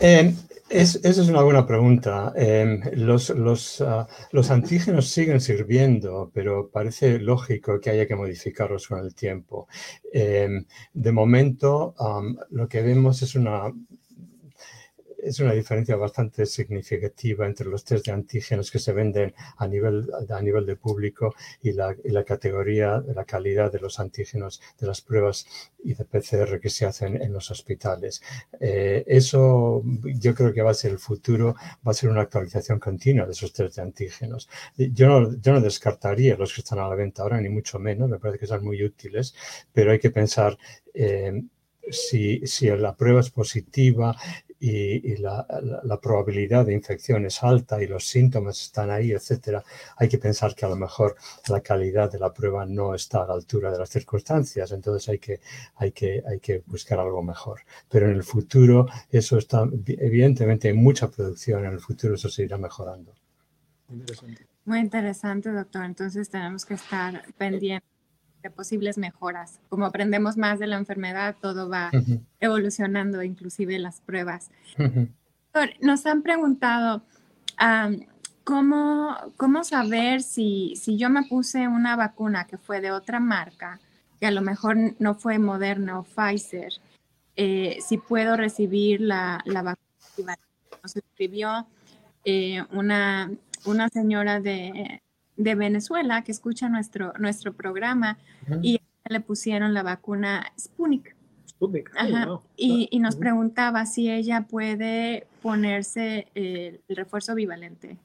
Eh, 0.00 0.34
es, 0.70 0.96
esa 0.96 1.22
es 1.22 1.28
una 1.28 1.42
buena 1.42 1.66
pregunta. 1.66 2.32
Los, 2.94 3.30
los, 3.30 3.80
ah, 3.80 4.06
los, 4.32 4.50
antígenos 4.50 5.08
siguen 5.08 5.40
sirviendo, 5.40 6.30
pero 6.32 6.70
parece 6.70 7.18
lógico 7.18 7.80
que 7.80 7.90
haya 7.90 8.06
que 8.06 8.16
modificarlos 8.16 8.86
con 8.88 9.00
el 9.00 9.14
tiempo. 9.14 9.68
Em, 10.12 10.64
de 10.94 11.12
momento, 11.12 11.94
lo 12.50 12.68
que 12.68 12.82
vemos 12.82 13.20
es 13.22 13.34
una 13.34 13.72
es 15.22 15.40
una 15.40 15.52
diferencia 15.52 15.96
bastante 15.96 16.46
significativa 16.46 17.46
entre 17.46 17.66
los 17.66 17.84
test 17.84 18.06
de 18.06 18.12
antígenos 18.12 18.70
que 18.70 18.78
se 18.78 18.92
venden 18.92 19.34
a 19.56 19.66
nivel, 19.66 20.08
a 20.28 20.40
nivel 20.40 20.66
de 20.66 20.76
público 20.76 21.34
y 21.62 21.72
la, 21.72 21.94
y 22.04 22.10
la 22.10 22.24
categoría, 22.24 23.02
la 23.14 23.24
calidad 23.24 23.72
de 23.72 23.80
los 23.80 24.00
antígenos 24.00 24.60
de 24.78 24.86
las 24.86 25.00
pruebas 25.00 25.46
y 25.82 25.94
de 25.94 26.04
PCR 26.04 26.60
que 26.60 26.70
se 26.70 26.86
hacen 26.86 27.20
en 27.20 27.32
los 27.32 27.50
hospitales. 27.50 28.22
Eh, 28.60 29.04
eso 29.06 29.82
yo 30.04 30.34
creo 30.34 30.52
que 30.52 30.62
va 30.62 30.70
a 30.70 30.74
ser 30.74 30.92
el 30.92 30.98
futuro, 30.98 31.54
va 31.86 31.92
a 31.92 31.94
ser 31.94 32.10
una 32.10 32.22
actualización 32.22 32.78
continua 32.78 33.26
de 33.26 33.32
esos 33.32 33.52
test 33.52 33.76
de 33.76 33.82
antígenos. 33.82 34.48
Yo 34.76 35.08
no, 35.08 35.40
yo 35.40 35.52
no 35.52 35.60
descartaría 35.60 36.36
los 36.36 36.54
que 36.54 36.60
están 36.60 36.78
a 36.78 36.88
la 36.88 36.94
venta 36.94 37.22
ahora, 37.22 37.40
ni 37.40 37.48
mucho 37.48 37.78
menos, 37.78 38.08
me 38.08 38.18
parece 38.18 38.40
que 38.40 38.46
son 38.46 38.64
muy 38.64 38.82
útiles, 38.82 39.34
pero 39.72 39.92
hay 39.92 39.98
que 39.98 40.10
pensar 40.10 40.56
eh, 40.94 41.42
si, 41.90 42.46
si, 42.46 42.68
la 42.68 42.94
prueba 42.96 43.20
es 43.20 43.30
positiva 43.30 44.16
y, 44.60 45.16
la, 45.16 45.46
probabilidad 46.02 46.66
de 46.66 46.74
infección 46.74 47.24
es 47.24 47.42
alta 47.42 47.82
y 47.82 47.86
los 47.86 48.06
síntomas 48.06 48.60
están 48.60 48.90
ahí, 48.90 49.12
etcétera, 49.12 49.64
hay 49.96 50.08
que 50.08 50.18
pensar 50.18 50.54
que 50.54 50.66
a 50.66 50.68
lo 50.68 50.76
mejor 50.76 51.16
la 51.48 51.60
calidad 51.60 52.12
de 52.12 52.18
la 52.18 52.32
prueba 52.32 52.66
no 52.66 52.94
está 52.94 53.22
a 53.22 53.26
la 53.26 53.34
altura 53.34 53.72
de 53.72 53.78
las 53.78 53.88
circunstancias, 53.88 54.70
entonces 54.72 55.08
hay 55.08 55.18
que, 55.18 55.40
hay 55.76 55.92
que, 55.92 56.22
hay 56.26 56.40
que 56.40 56.62
buscar 56.66 57.00
algo 57.00 57.22
mejor. 57.22 57.60
Pero 57.88 58.10
en 58.10 58.16
el 58.16 58.22
futuro 58.22 58.86
eso 59.10 59.38
está, 59.38 59.66
evidentemente 59.86 60.68
hay 60.68 60.74
mucha 60.74 61.10
producción, 61.10 61.64
en 61.64 61.72
el 61.72 61.80
futuro 61.80 62.14
eso 62.14 62.28
se 62.28 62.42
irá 62.42 62.58
mejorando. 62.58 63.14
Muy 64.66 64.78
interesante, 64.78 65.50
doctor. 65.50 65.84
Entonces 65.84 66.28
tenemos 66.28 66.64
que 66.64 66.74
estar 66.74 67.24
pendientes 67.36 67.99
de 68.42 68.50
posibles 68.50 68.98
mejoras. 68.98 69.60
Como 69.68 69.86
aprendemos 69.86 70.36
más 70.36 70.58
de 70.58 70.66
la 70.66 70.76
enfermedad, 70.76 71.36
todo 71.40 71.68
va 71.68 71.90
evolucionando, 72.40 73.22
inclusive 73.22 73.78
las 73.78 74.00
pruebas. 74.00 74.50
Nos 75.80 76.06
han 76.06 76.22
preguntado, 76.22 77.02
¿cómo, 78.44 79.16
¿cómo, 79.36 79.64
saber 79.64 80.22
si, 80.22 80.74
si, 80.76 80.96
yo 80.96 81.10
me 81.10 81.24
puse 81.24 81.68
una 81.68 81.96
vacuna 81.96 82.46
que 82.46 82.56
fue 82.56 82.80
de 82.80 82.92
otra 82.92 83.20
marca, 83.20 83.80
que 84.18 84.26
a 84.26 84.30
lo 84.30 84.42
mejor 84.42 84.76
no 84.98 85.14
fue 85.14 85.38
Moderna 85.38 85.98
o 85.98 86.04
Pfizer, 86.04 86.72
eh, 87.36 87.78
si 87.80 87.98
puedo 87.98 88.36
recibir 88.36 89.00
la, 89.00 89.42
la 89.44 89.62
vacuna? 89.62 90.38
Nos 90.82 90.96
escribió 90.96 91.66
eh, 92.24 92.64
una, 92.72 93.30
una 93.64 93.88
señora 93.88 94.40
de 94.40 95.02
de 95.40 95.54
Venezuela 95.54 96.22
que 96.22 96.32
escucha 96.32 96.68
nuestro, 96.68 97.14
nuestro 97.18 97.54
programa 97.54 98.18
y 98.62 98.80
le 99.08 99.20
pusieron 99.20 99.72
la 99.72 99.82
vacuna 99.82 100.52
Sputnik. 100.58 101.16
Sputnik. 101.48 101.90
y, 102.56 102.88
y, 102.90 102.98
nos 103.00 103.16
preguntaba 103.16 103.86
si 103.86 104.10
ella 104.10 104.46
puede 104.48 105.26
ponerse 105.42 106.26
el 106.34 106.80
refuerzo 106.88 107.34
bivalente. 107.34 107.96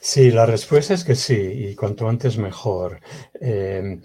Sí, 0.00 0.30
la 0.30 0.46
respuesta 0.46 0.94
es 0.94 1.04
que 1.04 1.14
sí, 1.14 1.34
y 1.34 1.74
cuanto 1.74 2.08
antes 2.08 2.38
mejor. 2.38 3.00
Em, 3.40 4.00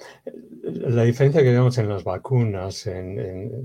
la 0.74 1.04
diferencia 1.04 1.42
que 1.42 1.52
vemos 1.52 1.78
en 1.78 1.90
las 1.90 2.04
vacunas, 2.04 2.88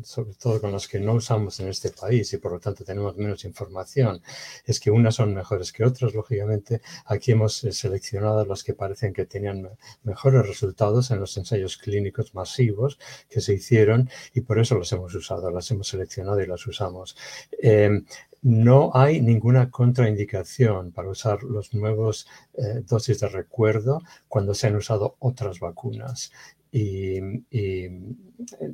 sobre 0.02 0.34
todo 0.34 0.60
con 0.60 0.72
las 0.72 0.88
que 0.88 0.98
no 0.98 1.14
usamos 1.14 1.60
en 1.60 1.68
este 1.68 1.90
país 1.90 2.32
y 2.32 2.38
por 2.38 2.52
lo 2.52 2.60
tanto 2.60 2.84
tenemos 2.84 3.16
menos 3.16 3.44
información, 3.44 4.20
es 4.64 4.80
que 4.80 4.90
unas 4.90 5.14
son 5.14 5.34
mejores 5.34 5.72
que 5.72 5.84
otras. 5.84 6.14
Lógicamente, 6.14 6.80
aquí 7.06 7.32
hemos 7.32 7.64
eh, 7.64 7.72
seleccionado 7.72 8.44
las 8.44 8.64
que 8.64 8.74
parecen 8.74 9.12
que 9.12 9.26
tenían 9.26 9.68
mejores 10.02 10.46
resultados 10.46 11.10
en 11.10 11.20
los 11.20 11.36
ensayos 11.36 11.76
clínicos 11.76 12.34
masivos 12.34 12.98
que 13.28 13.40
se 13.40 13.54
hicieron 13.54 14.10
y 14.34 14.40
por 14.40 14.58
eso 14.58 14.78
las 14.78 14.92
hemos 14.92 15.14
usado, 15.14 15.50
las 15.50 15.70
hemos 15.70 15.88
seleccionado 15.88 16.40
y 16.40 16.46
las 16.46 16.66
usamos. 16.66 17.16
Em, 17.60 18.04
no 18.42 18.92
hay 18.94 19.20
ninguna 19.20 19.70
contraindicación 19.70 20.92
para 20.92 21.08
usar 21.08 21.42
los 21.42 21.74
nuevos 21.74 22.28
eh, 22.54 22.82
dosis 22.86 23.18
de 23.18 23.28
recuerdo 23.28 24.02
cuando 24.28 24.54
se 24.54 24.68
han 24.68 24.76
usado 24.76 25.16
otras 25.18 25.58
vacunas. 25.58 26.30
Y, 26.72 27.20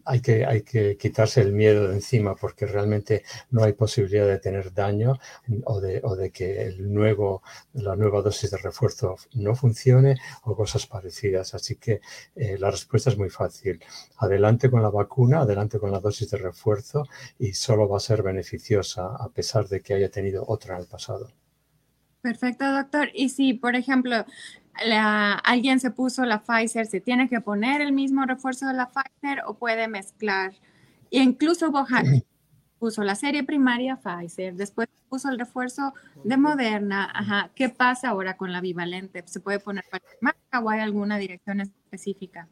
hay, 0.04 0.20
que, 0.20 0.44
hay 0.44 0.62
que 0.62 0.96
quitarse 0.96 1.40
el 1.40 1.52
miedo 1.52 1.88
de 1.88 1.94
encima 1.94 2.34
porque 2.34 2.66
realmente 2.66 3.22
no 3.50 3.62
hay 3.62 3.72
posibilidad 3.74 4.26
de 4.26 4.38
tener 4.38 4.72
daño 4.72 5.18
o 5.64 5.80
de, 5.80 6.00
o 6.02 6.16
de 6.16 6.30
que 6.30 6.62
el 6.62 6.92
nuevo, 6.92 7.42
la 7.74 7.96
nueva 7.96 8.22
dosis 8.22 8.50
de 8.50 8.58
refuerzo 8.58 9.16
no 9.34 9.54
funcione 9.54 10.16
o 10.44 10.56
cosas 10.56 10.86
parecidas. 10.86 11.54
Así 11.54 11.76
que 11.76 12.00
eh, 12.34 12.56
la 12.58 12.70
respuesta 12.70 13.10
es 13.10 13.18
muy 13.18 13.30
fácil. 13.30 13.80
Adelante 14.18 14.70
con 14.70 14.82
la 14.82 14.90
vacuna, 14.90 15.40
adelante 15.40 15.78
con 15.78 15.90
la 15.92 16.00
dosis 16.00 16.30
de 16.30 16.38
refuerzo 16.38 17.06
y 17.38 17.52
solo 17.52 17.88
va 17.88 17.98
a 17.98 18.00
ser 18.00 18.22
beneficiosa 18.22 19.16
a 19.16 19.28
pesar 19.28 19.68
de 19.68 19.80
que 19.80 19.94
haya 19.94 20.10
tenido 20.10 20.44
otra 20.46 20.74
en 20.74 20.82
el 20.82 20.86
pasado. 20.86 21.30
Perfecto, 22.22 22.72
doctor. 22.72 23.10
Y 23.14 23.30
si, 23.30 23.52
por 23.52 23.74
ejemplo, 23.74 24.24
alguien 24.74 25.80
se 25.80 25.90
puso 25.90 26.24
la 26.24 26.42
Pfizer, 26.42 26.86
¿se 26.86 27.00
tiene 27.00 27.28
que 27.28 27.40
poner 27.40 27.80
el 27.80 27.92
mismo 27.92 28.24
refuerzo 28.24 28.66
de 28.66 28.74
la 28.74 28.90
Pfizer 28.90 29.42
o 29.46 29.54
puede 29.54 29.88
mezclar? 29.88 30.52
E 31.10 31.22
incluso 31.22 31.70
Bohan 31.70 32.24
puso 32.78 33.04
la 33.04 33.14
serie 33.14 33.44
primaria 33.44 33.96
Pfizer, 33.96 34.54
después 34.54 34.88
puso 35.08 35.28
el 35.28 35.38
refuerzo 35.38 35.92
de 36.24 36.36
Moderna. 36.36 37.10
Ajá. 37.14 37.50
¿Qué 37.54 37.68
pasa 37.68 38.08
ahora 38.08 38.36
con 38.36 38.50
la 38.50 38.60
bivalente? 38.60 39.22
¿Se 39.26 39.40
puede 39.40 39.60
poner 39.60 39.84
para 39.90 40.02
marca 40.20 40.60
o 40.60 40.70
hay 40.70 40.80
alguna 40.80 41.18
dirección 41.18 41.60
específica? 41.60 42.48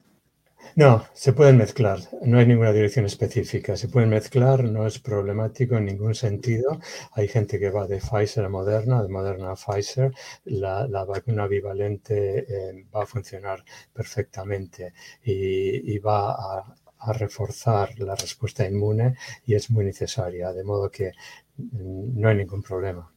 No, 0.77 1.05
se 1.15 1.33
pueden 1.33 1.57
mezclar, 1.57 1.99
no 2.23 2.39
hay 2.39 2.47
ninguna 2.47 2.73
dirección 2.73 3.05
específica. 3.05 3.77
Se 3.77 3.89
pueden 3.89 4.11
mezclar, 4.11 4.65
no 4.65 4.87
es 4.87 4.99
problemático 4.99 5.77
en 5.77 5.87
ningún 5.87 6.15
sentido. 6.15 6.79
Hay 7.13 7.29
gente 7.29 7.59
que 7.59 7.71
va 7.71 7.87
de 7.87 7.99
Pfizer 7.99 8.45
a 8.45 8.49
Moderna, 8.49 9.03
de 9.03 9.09
Moderna 9.09 9.51
a 9.51 9.57
Pfizer. 9.57 10.13
La, 10.45 10.87
vacuna 11.05 11.47
bivalente 11.49 12.47
eh, 12.49 12.87
va 12.95 13.03
a 13.03 13.07
funcionar 13.07 13.65
perfectamente 13.93 14.93
y, 15.25 15.99
va 15.99 16.33
a, 16.33 16.77
reforzar 17.15 17.99
la 17.99 18.15
respuesta 18.15 18.67
inmune 18.67 19.17
y 19.47 19.55
es 19.55 19.71
muy 19.71 19.85
necesaria, 19.85 20.53
de 20.53 20.65
modo 20.65 20.91
que 20.91 21.13
mm, 21.57 22.21
no 22.21 22.29
hay 22.29 22.37
ningún 22.37 22.63
problema. 22.63 23.11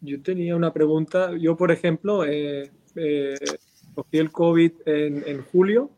Yo 0.00 0.22
tenía 0.22 0.54
una 0.56 0.72
pregunta. 0.72 1.32
Yo, 1.36 1.56
por 1.56 1.72
ejemplo, 1.72 2.24
eh, 2.24 2.70
cogí 3.98 4.18
el 4.18 4.30
COVID 4.30 4.72
en, 4.86 5.42
julio. 5.42 5.90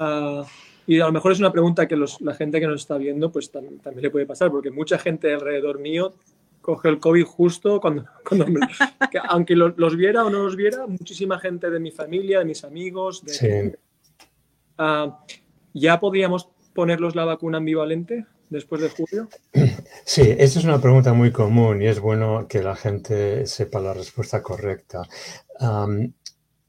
Ah, 0.00 0.44
y 0.84 0.98
a 0.98 1.06
lo 1.06 1.12
mejor 1.12 1.30
es 1.30 1.38
una 1.38 1.52
pregunta 1.52 1.86
que 1.86 1.96
la 1.96 2.34
gente 2.34 2.58
que 2.58 2.66
nos 2.66 2.80
está 2.80 2.98
viendo 2.98 3.30
pues 3.30 3.52
también, 3.52 3.80
le 3.96 4.10
puede 4.10 4.26
pasar, 4.26 4.50
porque 4.50 4.72
mucha 4.72 4.98
gente 4.98 5.32
alrededor 5.32 5.78
mío 5.78 6.14
coge 6.60 6.88
el 6.88 6.98
COVID 6.98 7.24
justo 7.24 7.80
cuando, 7.80 8.04
aunque 9.28 9.54
los 9.54 9.96
viera 9.96 10.24
o 10.24 10.30
no 10.30 10.42
los 10.42 10.56
viera, 10.56 10.88
muchísima 10.88 11.38
gente 11.38 11.70
de 11.70 11.78
mi 11.78 11.92
familia, 11.92 12.40
de 12.40 12.46
mis 12.46 12.64
amigos, 12.64 13.22
ah, 14.78 15.24
¿ya 15.72 16.00
podíamos 16.00 16.48
ponerlos 16.74 17.14
la 17.14 17.24
vacuna 17.24 17.58
ambivalente? 17.58 18.26
después 18.50 18.82
de 18.82 18.88
julio? 18.90 19.28
Sí, 20.04 20.22
esa 20.38 20.58
es 20.58 20.64
una 20.64 20.80
pregunta 20.80 21.14
muy 21.14 21.32
común 21.32 21.80
y 21.80 21.86
es 21.86 21.98
bueno 21.98 22.46
que 22.46 22.62
la 22.62 22.76
gente 22.76 23.46
sepa 23.46 23.80
la 23.80 23.94
respuesta 23.94 24.42
correcta. 24.42 25.08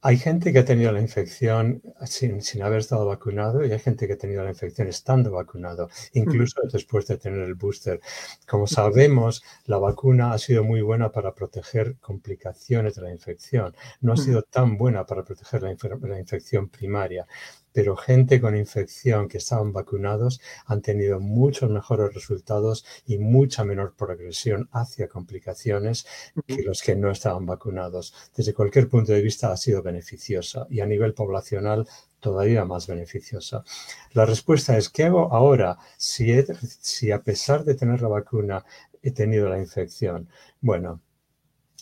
Hay 0.05 0.17
gente 0.17 0.53
que 0.53 0.59
ha 0.59 0.65
tenido 0.65 0.91
la 0.91 1.01
infección 1.01 1.81
sin, 2.05 2.61
haber 2.61 2.81
estado 2.81 3.07
vacunado 3.07 3.65
y 3.65 3.71
hay 3.71 3.79
gente 3.79 4.05
que 4.05 4.13
ha 4.13 4.17
tenido 4.17 4.43
la 4.43 4.51
infección 4.51 4.87
estando 4.87 5.31
vacunado, 5.31 5.89
incluso 6.13 6.61
después 6.71 7.07
de 7.07 7.17
tener 7.17 7.39
el 7.39 7.55
booster. 7.55 7.99
Como 8.47 8.67
sabemos, 8.67 9.43
la 9.65 9.79
vacuna 9.79 10.33
ha 10.33 10.37
sido 10.37 10.63
muy 10.63 10.81
buena 10.83 11.11
para 11.11 11.33
proteger 11.33 11.95
complicaciones 11.97 12.93
de 12.93 13.01
la 13.01 13.11
infección. 13.11 13.75
No 14.01 14.13
ha 14.13 14.17
sido 14.17 14.43
tan 14.43 14.77
buena 14.77 15.07
para 15.07 15.23
proteger 15.23 15.63
la 15.63 16.19
infección 16.19 16.69
primaria 16.69 17.25
pero 17.75 17.97
gente 17.97 18.39
con 18.39 18.55
infección 18.55 19.27
que 19.27 19.37
estaban 19.37 19.73
vacunados 19.73 20.39
han 20.65 20.81
tenido 20.81 21.19
muchos 21.19 21.69
mejores 21.69 22.13
resultados 22.13 22.85
y 23.05 23.17
mucha 23.17 23.65
menor 23.65 23.95
progresión 23.97 24.69
hacia 24.71 25.09
complicaciones 25.09 26.07
que 26.47 26.63
los 26.63 26.81
que 26.81 26.95
no 26.95 27.11
estaban 27.11 27.45
vacunados. 27.45 28.13
Desde 28.33 28.53
cualquier 28.53 28.87
punto 28.87 29.11
de 29.11 29.21
vista 29.21 29.51
ha 29.51 29.57
sido 29.57 29.83
beneficiosa 29.83 30.65
y 30.69 30.79
a 30.79 30.85
nivel 30.85 31.13
poblacional 31.13 31.85
todavía 32.21 32.63
más 32.63 32.87
beneficiosa. 32.87 33.65
La 34.13 34.25
respuesta 34.25 34.77
es, 34.77 34.87
¿qué 34.87 35.03
hago 35.03 35.33
ahora 35.33 35.77
si, 35.97 36.33
si 36.79 37.11
a 37.11 37.21
pesar 37.21 37.65
de 37.65 37.75
tener 37.75 38.01
la 38.01 38.07
vacuna 38.07 38.63
he 39.03 39.11
tenido 39.11 39.49
la 39.49 39.59
infección? 39.59 40.29
Bueno, 40.61 41.01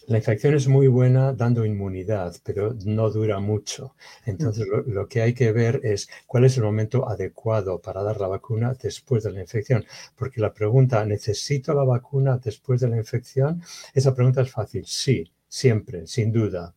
la 0.07 0.17
infección 0.17 0.53
es 0.55 0.67
muy 0.67 0.87
buena 0.87 1.33
dando 1.33 1.65
inmunidad, 1.65 2.35
pero 2.43 2.75
no 2.85 3.09
dura 3.09 3.39
mucho. 3.39 3.95
Entonces, 4.25 4.67
lo, 4.87 5.07
que 5.07 5.21
hay 5.21 5.33
que 5.33 5.51
ver 5.51 5.79
es 5.83 6.09
cuál 6.27 6.45
es 6.45 6.57
el 6.57 6.63
momento 6.63 7.07
adecuado 7.07 7.79
para 7.79 8.03
dar 8.03 8.19
la 8.19 8.27
vacuna 8.27 8.73
después 8.81 9.23
de 9.23 9.31
la 9.31 9.41
infección. 9.41 9.85
Porque 10.15 10.41
la 10.41 10.53
pregunta, 10.53 11.05
¿necesito 11.05 11.73
la 11.73 11.83
vacuna 11.83 12.37
después 12.37 12.81
de 12.81 12.89
la 12.89 12.97
infección? 12.97 13.61
Esa 13.93 14.13
pregunta 14.13 14.41
es 14.41 14.51
fácil. 14.51 14.85
Sí, 14.85 15.31
siempre, 15.47 16.07
sin 16.07 16.31
duda. 16.31 16.73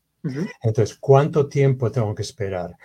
Entonces, 0.62 0.96
¿cuánto 0.98 1.48
tiempo 1.48 1.90
tengo 1.90 2.12
que 2.14 2.22
esperar? 2.22 2.76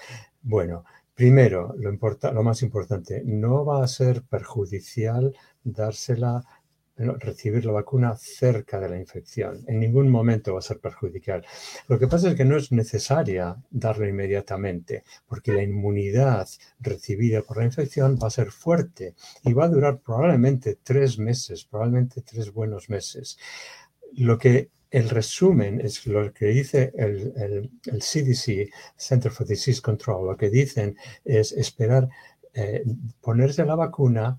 Bueno, 0.44 0.86
primero, 1.16 1.74
lo, 1.78 1.92
lo 1.92 2.44
más 2.44 2.62
importante, 2.62 3.24
no 3.26 3.66
va 3.66 3.84
a 3.84 3.88
ser 3.88 4.22
perjudicial 4.22 5.36
dársela 5.64 6.44
recibir 7.20 7.66
la 7.66 7.74
vacuna 7.74 8.16
cerca 8.16 8.80
de 8.80 8.90
la 8.90 8.98
infección. 8.98 9.64
En 9.68 9.80
ningún 9.80 10.10
momento 10.10 10.54
va 10.54 10.60
a 10.60 10.64
ser 10.64 10.80
perjudicial. 10.80 11.46
Lo 11.88 11.98
que 12.00 12.08
pasa 12.08 12.30
es 12.30 12.36
que 12.36 12.46
no 12.46 12.58
es 12.58 12.72
necesaria 12.72 13.56
darla 13.70 14.08
inmediatamente, 14.08 15.04
porque 15.28 15.54
la 15.54 15.64
inmunidad 15.64 16.48
recibida 16.80 17.42
por 17.42 17.58
la 17.58 17.66
infección 17.66 18.18
va 18.22 18.28
a 18.28 18.32
ser 18.32 18.52
fuerte 18.52 19.16
y 19.44 19.54
va 19.54 19.66
a 19.66 19.70
durar 19.70 20.00
probablemente 20.00 20.78
tres 20.82 21.18
meses, 21.18 21.66
probablemente 21.66 22.22
tres 22.22 22.52
buenos 22.52 22.90
meses. 22.90 23.38
Lo 24.14 24.38
que 24.38 24.70
el 24.92 25.10
resumen 25.10 25.80
es 25.80 26.06
lo 26.06 26.34
que 26.34 26.48
dice 26.48 26.92
el, 26.96 27.72
CDC, 27.84 28.70
Center 28.98 29.32
for 29.32 29.48
Disease 29.48 29.82
Control, 29.82 30.28
lo 30.28 30.38
que 30.38 30.50
dicen 30.50 30.98
es 31.24 31.54
esperar, 31.54 32.10
eh, 32.54 32.84
ponerse 33.22 33.66
la 33.66 33.76
vacuna 33.76 34.38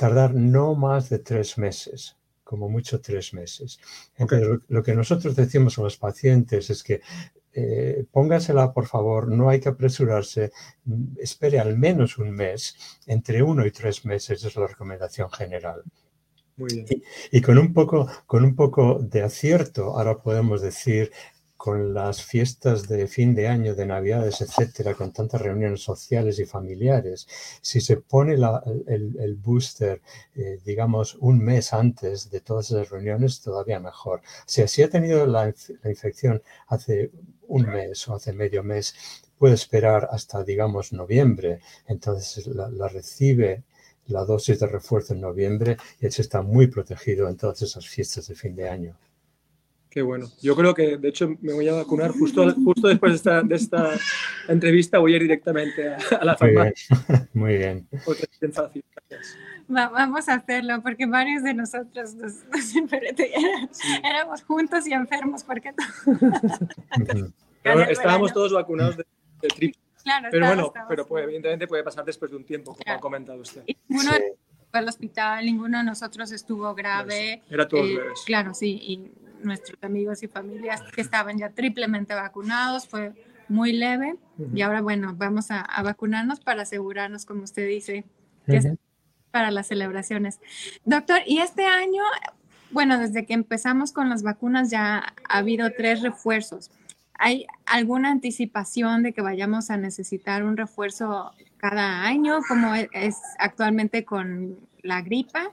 tardar 0.00 0.34
no 0.34 0.74
más 0.74 1.10
de 1.10 1.18
tres 1.18 1.58
meses, 1.58 2.16
como 2.42 2.70
mucho 2.70 3.02
tres 3.02 3.34
meses. 3.34 3.78
Entonces, 4.16 4.48
lo, 4.66 4.82
que 4.82 4.94
nosotros 4.94 5.36
decimos 5.36 5.78
a 5.78 5.82
los 5.82 5.98
pacientes 5.98 6.70
es 6.70 6.82
que 6.82 7.02
eh, 7.52 8.06
póngasela, 8.10 8.72
por 8.72 8.86
favor, 8.86 9.28
no 9.28 9.50
hay 9.50 9.60
que 9.60 9.68
apresurarse, 9.68 10.52
espere 11.18 11.60
al 11.60 11.76
menos 11.76 12.16
un 12.16 12.30
mes, 12.30 12.76
entre 13.06 13.42
uno 13.42 13.66
y 13.66 13.72
tres 13.72 14.06
meses 14.06 14.42
es 14.42 14.56
la 14.56 14.68
recomendación 14.68 15.30
general. 15.30 15.82
Muy 16.56 16.68
bien. 16.72 16.86
Y, 17.30 17.42
con, 17.42 17.58
un 17.58 17.74
poco, 17.74 18.08
con 18.24 18.42
un 18.42 18.56
poco 18.56 19.00
de 19.00 19.20
acierto, 19.20 19.98
ahora 19.98 20.22
podemos 20.22 20.62
decir 20.62 21.12
con 21.60 21.92
las 21.92 22.22
fiestas 22.22 22.88
de 22.88 23.06
fin 23.06 23.34
de 23.34 23.46
año, 23.46 23.74
de 23.74 23.84
Navidades, 23.84 24.40
etcétera, 24.40 24.94
con 24.94 25.12
tantas 25.12 25.42
reuniones 25.42 25.82
sociales 25.82 26.38
y 26.38 26.46
familiares, 26.46 27.28
si 27.60 27.82
se 27.82 27.98
pone 27.98 28.32
el, 28.32 29.34
booster, 29.36 30.00
eh, 30.36 30.58
digamos, 30.64 31.16
un 31.16 31.38
mes 31.44 31.74
antes 31.74 32.30
de 32.30 32.40
todas 32.40 32.70
esas 32.70 32.88
reuniones, 32.88 33.42
todavía 33.42 33.78
mejor. 33.78 34.22
Si 34.46 34.62
así 34.62 34.82
ha 34.82 34.88
tenido 34.88 35.26
la, 35.26 35.52
infección 35.84 36.42
hace 36.68 37.10
un 37.46 37.66
mes 37.66 38.08
o 38.08 38.14
hace 38.14 38.32
medio 38.32 38.62
mes, 38.62 38.94
puede 39.36 39.52
esperar 39.52 40.08
hasta, 40.10 40.42
digamos, 40.42 40.94
noviembre. 40.94 41.60
Entonces 41.86 42.46
la, 42.46 42.70
la 42.70 42.88
recibe 42.88 43.64
la 44.06 44.24
dosis 44.24 44.58
de 44.60 44.66
refuerzo 44.66 45.12
en 45.12 45.20
noviembre 45.20 45.76
y 46.00 46.10
se 46.10 46.22
está 46.22 46.40
muy 46.40 46.68
protegido 46.68 47.28
en 47.28 47.36
todas 47.36 47.60
esas 47.60 47.86
fiestas 47.86 48.28
de 48.28 48.34
fin 48.34 48.56
de 48.56 48.66
año. 48.66 48.96
Qué 49.90 50.02
bueno. 50.02 50.28
Yo 50.40 50.54
creo 50.54 50.72
que, 50.72 50.96
de 50.98 51.08
hecho, 51.08 51.36
me 51.40 51.52
voy 51.52 51.68
a 51.68 51.72
vacunar 51.74 52.12
justo, 52.12 52.48
justo 52.64 52.86
después 52.86 53.10
de 53.10 53.16
esta, 53.16 53.42
de 53.42 53.56
esta 53.56 53.98
entrevista. 54.46 54.98
Voy 54.98 55.14
a 55.14 55.16
ir 55.16 55.22
directamente 55.22 55.88
a, 55.88 56.24
la 56.24 56.36
farmacia. 56.36 56.96
Muy 57.34 57.56
bien. 57.56 57.88
vamos 59.68 60.28
a 60.28 60.34
hacerlo 60.34 60.80
porque 60.80 61.06
varios 61.06 61.42
de 61.42 61.54
nosotros 61.54 62.14
nos, 62.14 62.34
éramos 64.04 64.42
juntos 64.42 64.86
y 64.86 64.92
enfermos 64.92 65.42
porque 65.42 65.72
estábamos 67.88 68.32
todos 68.32 68.52
vacunados 68.52 68.96
del 68.96 69.52
triple. 69.52 69.80
Claro, 70.04 70.28
pero 70.30 70.46
bueno, 70.46 70.72
pero 70.88 71.06
puede, 71.06 71.24
evidentemente 71.24 71.66
puede 71.66 71.82
pasar 71.82 72.04
después 72.04 72.30
de 72.30 72.36
un 72.36 72.44
tiempo, 72.44 72.74
como 72.74 72.96
ha 72.96 73.00
comentado 73.00 73.40
usted. 73.40 73.64
Ninguno 73.88 74.12
fue 74.70 74.80
al 74.80 74.88
hospital, 74.88 75.44
ninguno 75.44 75.78
de 75.78 75.84
nosotros 75.84 76.30
estuvo 76.32 76.74
grave. 76.74 77.42
Era 77.50 77.68
todos 77.68 77.86
eh, 77.86 78.00
Claro, 78.24 78.54
sí, 78.54 78.80
y 78.82 79.10
nuestros 79.42 79.82
amigos 79.82 80.22
y 80.22 80.28
familias 80.28 80.82
que 80.94 81.00
estaban 81.00 81.38
ya 81.38 81.50
triplemente 81.50 82.14
vacunados, 82.14 82.86
fue 82.86 83.12
muy 83.48 83.72
leve 83.72 84.16
y 84.54 84.62
ahora 84.62 84.80
bueno, 84.80 85.14
vamos 85.16 85.50
a, 85.50 85.66
vacunarnos 85.82 86.40
para 86.40 86.62
asegurarnos, 86.62 87.26
como 87.26 87.42
usted 87.42 87.68
dice, 87.68 88.04
que 88.46 88.56
es 88.56 88.68
para 89.30 89.50
las 89.50 89.68
celebraciones. 89.68 90.40
Doctor, 90.84 91.20
y 91.26 91.38
este 91.38 91.66
año, 91.66 92.02
bueno, 92.70 92.98
desde 92.98 93.26
que 93.26 93.34
empezamos 93.34 93.92
con 93.92 94.08
las 94.08 94.22
vacunas 94.22 94.70
ya 94.70 95.14
ha 95.28 95.38
habido 95.38 95.70
tres 95.76 96.02
refuerzos. 96.02 96.70
¿Hay 97.14 97.46
alguna 97.66 98.10
anticipación 98.10 99.02
de 99.02 99.12
que 99.12 99.20
vayamos 99.20 99.70
a 99.70 99.76
necesitar 99.76 100.42
un 100.42 100.56
refuerzo 100.56 101.32
cada 101.58 102.04
año, 102.04 102.40
como 102.48 102.74
es 102.74 103.16
actualmente 103.38 104.04
con 104.04 104.56
la 104.82 105.02
gripa? 105.02 105.52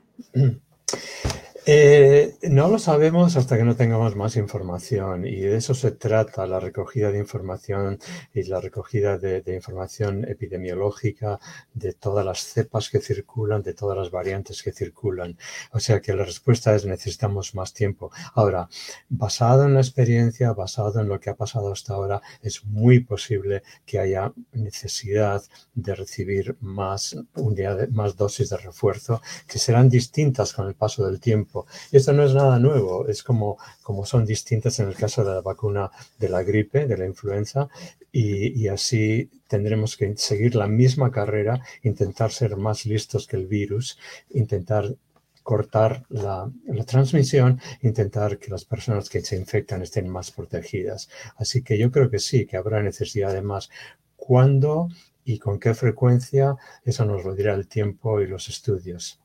Eh, 1.69 2.37
no 2.43 2.69
lo 2.69 2.79
sabemos 2.79 3.35
hasta 3.35 3.57
que 3.57 3.65
no 3.65 3.75
tengamos 3.75 4.15
más 4.15 4.37
información 4.37 5.27
y 5.27 5.41
de 5.41 5.57
eso 5.57 5.73
se 5.73 5.91
trata 5.91 6.47
la 6.47 6.61
recogida 6.61 7.11
de 7.11 7.19
información 7.19 7.99
y 8.33 8.43
la 8.43 8.61
recogida 8.61 9.17
de, 9.17 9.43
información 9.53 10.23
epidemiológica 10.29 11.41
de 11.73 11.91
todas 11.91 12.25
las 12.25 12.39
cepas 12.39 12.89
que 12.89 13.01
circulan, 13.01 13.63
de 13.63 13.73
todas 13.73 13.97
las 13.97 14.11
variantes 14.11 14.63
que 14.63 14.71
circulan. 14.71 15.37
O 15.73 15.81
sea 15.81 15.99
que 15.99 16.13
la 16.15 16.23
respuesta 16.23 16.73
es 16.73 16.85
necesitamos 16.85 17.53
más 17.53 17.73
tiempo. 17.73 18.11
Ahora, 18.33 18.69
basado 19.09 19.65
en 19.65 19.73
la 19.73 19.81
experiencia, 19.81 20.53
basado 20.53 21.01
en 21.01 21.09
lo 21.09 21.19
que 21.19 21.31
ha 21.31 21.35
pasado 21.35 21.73
hasta 21.73 21.95
ahora, 21.95 22.21
es 22.41 22.63
muy 22.63 23.01
posible 23.01 23.61
que 23.85 23.99
haya 23.99 24.31
necesidad 24.53 25.43
de 25.75 25.95
recibir 25.95 26.55
más 26.61 27.17
unidades, 27.35 27.91
más 27.91 28.15
dosis 28.15 28.47
de 28.51 28.55
refuerzo 28.55 29.21
que 29.45 29.59
serán 29.59 29.89
distintas 29.89 30.53
con 30.53 30.65
el 30.69 30.75
paso 30.75 31.05
del 31.05 31.19
tiempo 31.19 31.56
y 31.91 31.97
esto 31.97 32.13
no 32.13 32.23
es 32.23 32.33
nada 32.33 32.59
nuevo, 32.59 33.07
es 33.07 33.23
como, 33.23 33.57
como 33.81 34.05
son 34.05 34.25
distintas 34.25 34.79
en 34.79 34.87
el 34.89 34.95
caso 34.95 35.23
de 35.23 35.33
la 35.33 35.41
vacuna 35.41 35.89
de 36.19 36.29
la 36.29 36.43
gripe, 36.43 36.85
de 36.85 36.97
la 36.97 37.05
influenza, 37.05 37.69
y, 38.11 38.67
así 38.67 39.29
tendremos 39.47 39.95
que 39.95 40.15
seguir 40.17 40.55
la 40.55 40.67
misma 40.67 41.11
carrera, 41.11 41.61
intentar 41.83 42.31
ser 42.31 42.57
más 42.57 42.85
listos 42.85 43.27
que 43.27 43.35
el 43.37 43.47
virus, 43.47 43.97
intentar 44.29 44.95
cortar 45.43 46.03
la, 46.09 46.51
la, 46.65 46.83
transmisión, 46.83 47.61
intentar 47.81 48.37
que 48.39 48.49
las 48.49 48.65
personas 48.65 49.09
que 49.09 49.21
se 49.21 49.37
infectan 49.37 49.81
estén 49.81 50.09
más 50.09 50.31
protegidas. 50.31 51.09
Así 51.37 51.61
que 51.61 51.77
yo 51.77 51.91
creo 51.91 52.09
que 52.09 52.19
sí, 52.19 52.45
que 52.45 52.57
habrá 52.57 52.81
necesidad 52.81 53.33
de 53.33 53.41
más. 53.41 53.69
¿Cuándo 54.15 54.89
y 55.23 55.39
con 55.39 55.59
qué 55.59 55.73
frecuencia? 55.73 56.55
Eso 56.83 57.05
nos 57.05 57.23
lo 57.23 57.35
dirá 57.35 57.53
el 57.53 57.67
tiempo 57.67 58.19
y 58.19 58.27
los 58.27 58.49
estudios. 58.49 59.19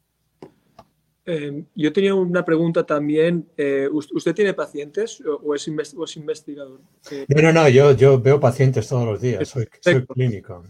Em, 1.25 1.65
yo 1.77 1.93
tenía 1.93 2.15
una 2.15 2.45
pregunta 2.45 2.85
también. 2.85 3.49
Eh, 3.57 3.89
¿Usted 3.93 4.35
tiene 4.35 4.55
pacientes 4.55 5.23
o 5.25 5.55
es, 5.55 5.69
investigador? 6.17 6.81
no, 7.29 7.43
no, 7.43 7.53
no, 7.53 7.69
yo, 7.69 7.93
yo 7.93 8.21
veo 8.21 8.41
pacientes 8.41 8.89
todos 8.89 9.07
los 9.07 9.21
días, 9.21 9.49
soy, 9.49 9.67
clínico. 10.07 10.65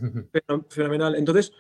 Fenomenal. 0.69 1.15
Entonces, 1.15 1.53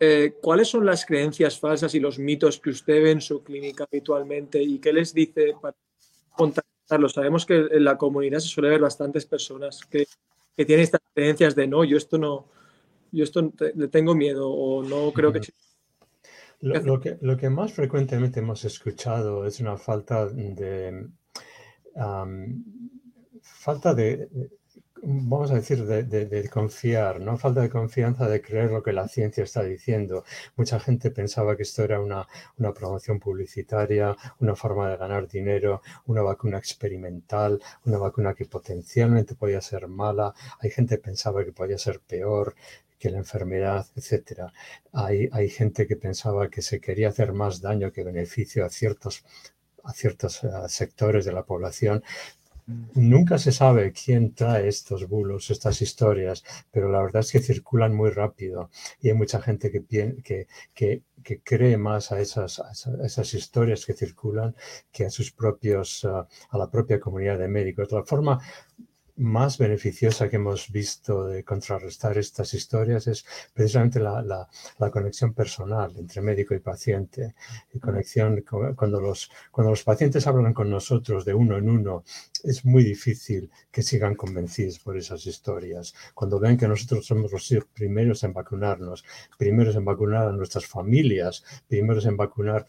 eh, 0.00 0.34
¿cuáles 0.42 0.68
son 0.68 0.84
las 0.84 1.06
creencias 1.06 1.58
falsas 1.58 1.94
y 1.94 2.00
los 2.00 2.18
mitos 2.18 2.60
que 2.60 2.70
usted 2.70 3.02
ve 3.02 3.10
en 3.12 3.20
su 3.20 3.42
clínica 3.42 3.84
habitualmente 3.84 4.62
y 4.62 4.78
qué 4.78 4.92
les 4.92 5.14
dice 5.14 5.54
para 5.60 5.76
contactarlos? 6.36 7.12
Sabemos 7.12 7.46
que 7.46 7.68
en 7.70 7.84
la 7.84 7.96
comunidad 7.96 8.40
se 8.40 8.48
suele 8.48 8.68
ver 8.68 8.80
bastantes 8.80 9.24
personas 9.24 9.80
que, 9.90 10.06
que 10.54 10.64
tienen 10.66 10.84
estas 10.84 11.00
creencias 11.14 11.54
de 11.54 11.66
no, 11.66 11.84
yo 11.84 11.96
esto 11.96 12.18
no, 12.18 12.46
yo 13.12 13.24
esto 13.24 13.50
le 13.74 13.88
tengo 13.88 14.14
miedo 14.14 14.50
o 14.50 14.82
no 14.82 15.10
creo 15.12 15.32
que 15.32 15.40
lo, 16.60 17.00
que, 17.00 17.18
lo 17.20 17.36
que 17.36 17.50
más 17.50 17.72
frecuentemente 17.72 18.40
hemos 18.40 18.64
escuchado 18.64 19.46
es 19.46 19.60
una 19.60 19.76
falta 19.76 20.26
de, 20.26 21.08
falta 23.42 23.94
de, 23.94 24.28
vamos 25.02 25.50
a 25.50 25.54
decir, 25.54 25.84
de, 25.84 26.48
confiar, 26.48 27.20
¿no? 27.20 27.36
Falta 27.36 27.60
de 27.60 27.70
confianza 27.70 28.28
de 28.28 28.40
creer 28.40 28.70
lo 28.72 28.82
que 28.82 28.92
la 28.92 29.08
ciencia 29.08 29.44
está 29.44 29.62
diciendo. 29.62 30.24
Mucha 30.56 30.80
gente 30.80 31.10
pensaba 31.10 31.56
que 31.56 31.62
esto 31.62 31.84
era 31.84 32.00
una, 32.00 32.26
una 32.58 32.72
promoción 32.72 33.20
publicitaria, 33.20 34.16
una 34.40 34.56
forma 34.56 34.90
de 34.90 34.96
ganar 34.96 35.28
dinero, 35.28 35.82
una 36.06 36.22
vacuna 36.22 36.58
experimental, 36.58 37.60
una 37.84 37.98
vacuna 37.98 38.34
que 38.34 38.46
potencialmente 38.46 39.34
podía 39.34 39.60
ser 39.60 39.88
mala. 39.88 40.34
Hay 40.60 40.70
gente 40.70 40.96
que 40.96 41.02
pensaba 41.02 41.44
que 41.44 41.52
podía 41.52 41.78
ser 41.78 42.00
peor 42.00 42.54
que 42.98 43.10
la 43.10 43.18
enfermedad, 43.18 43.86
etcétera. 43.94 44.52
Hay, 44.92 45.28
hay 45.32 45.48
gente 45.48 45.86
que 45.86 45.96
pensaba 45.96 46.48
que 46.48 46.62
se 46.62 46.80
quería 46.80 47.08
hacer 47.08 47.32
más 47.32 47.60
daño 47.60 47.92
que 47.92 48.04
beneficio 48.04 48.64
a 48.64 48.70
ciertos, 48.70 49.24
a 49.84 49.92
ciertos 49.92 50.44
eh, 50.44 50.48
sectores 50.68 51.24
de 51.24 51.32
la 51.32 51.44
población. 51.44 52.02
Nunca 52.94 53.38
se 53.38 53.52
sabe 53.52 53.92
quién 53.92 54.34
trae 54.34 54.66
estos 54.66 55.06
bulos, 55.08 55.50
estas 55.50 55.80
historias, 55.82 56.42
pero 56.72 56.90
la 56.90 57.00
verdad 57.00 57.20
es 57.20 57.30
que 57.30 57.38
circulan 57.38 57.94
muy 57.94 58.10
rápido 58.10 58.70
y 59.00 59.08
hay 59.08 59.14
mucha 59.14 59.40
gente 59.40 59.70
que, 59.70 59.84
que, 60.24 60.48
que, 60.74 61.02
que 61.22 61.40
cree 61.42 61.76
más 61.76 62.10
a 62.10 62.20
esas, 62.20 62.58
a 62.58 62.72
esas, 63.04 63.34
historias 63.34 63.86
que 63.86 63.94
circulan 63.94 64.56
que 64.90 65.06
a 65.06 65.10
sus 65.10 65.30
propios, 65.30 66.02
eh, 66.02 66.08
a 66.08 66.58
la 66.58 66.68
propia 66.68 66.98
comunidad 66.98 67.38
de 67.38 67.46
médicos. 67.46 67.88
De 67.88 67.96
la 67.98 68.04
forma 68.04 68.40
más 69.16 69.56
beneficiosa 69.58 70.28
que 70.28 70.36
hemos 70.36 70.70
visto 70.70 71.26
de 71.26 71.42
contrarrestar 71.42 72.18
estas 72.18 72.52
historias 72.54 73.06
es 73.06 73.24
precisamente 73.54 73.98
la, 73.98 74.22
la, 74.22 74.90
conexión 74.90 75.32
personal 75.32 75.92
entre 75.96 76.20
médico 76.20 76.54
y 76.54 76.60
paciente. 76.60 77.34
Y 77.72 77.78
conexión, 77.78 78.44
cuando 78.76 79.00
los, 79.00 79.30
cuando 79.50 79.70
los 79.70 79.82
pacientes 79.82 80.26
hablan 80.26 80.52
con 80.52 80.70
nosotros 80.70 81.24
de 81.24 81.34
uno 81.34 81.56
en 81.56 81.68
uno, 81.68 82.04
es 82.44 82.64
muy 82.64 82.84
difícil 82.84 83.50
que 83.70 83.82
sigan 83.82 84.14
convencidos 84.14 84.78
por 84.78 84.96
esas 84.96 85.26
historias. 85.26 85.94
Cuando 86.14 86.38
ven 86.38 86.56
que 86.56 86.68
nosotros 86.68 87.06
somos 87.06 87.32
los 87.32 87.54
primeros 87.72 88.22
en 88.24 88.32
vacunarnos, 88.32 89.04
primeros 89.38 89.76
en 89.76 89.84
vacunar 89.84 90.28
a 90.28 90.32
nuestras 90.32 90.66
familias, 90.66 91.42
primeros 91.68 92.06
en 92.06 92.16
vacunar 92.16 92.66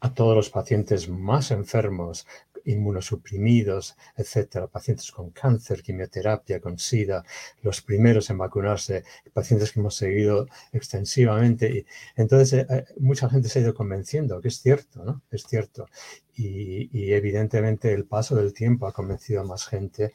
a 0.00 0.14
todos 0.14 0.36
los 0.36 0.50
pacientes 0.50 1.08
más 1.08 1.50
enfermos, 1.50 2.26
inmunosuprimidos, 2.64 3.96
etcétera, 4.16 4.66
pacientes 4.66 5.10
con 5.12 5.30
cáncer, 5.30 5.82
quimioterapia, 5.82 6.60
con 6.60 6.78
SIDA, 6.78 7.24
los 7.62 7.82
primeros 7.82 8.30
en 8.30 8.38
vacunarse, 8.38 9.04
pacientes 9.32 9.72
que 9.72 9.80
hemos 9.80 9.96
seguido 9.96 10.46
extensivamente. 10.72 11.70
Y 11.70 11.86
entonces, 12.16 12.52
eh, 12.60 12.66
eh, 12.70 12.84
mucha 12.98 13.28
gente 13.28 13.48
se 13.48 13.58
ha 13.60 13.62
ido 13.62 13.74
convenciendo 13.74 14.40
que 14.40 14.48
es 14.48 14.60
cierto, 14.60 15.04
¿no? 15.04 15.22
Es 15.30 15.44
cierto. 15.44 15.86
Y, 16.34 17.12
evidentemente 17.12 17.92
el 17.92 18.04
paso 18.06 18.36
del 18.36 18.52
tiempo 18.52 18.86
ha 18.86 18.92
convencido 18.92 19.40
a 19.40 19.44
más 19.44 19.66
gente 19.66 20.12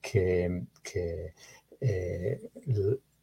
que, 0.00 0.64
eh, 1.80 2.40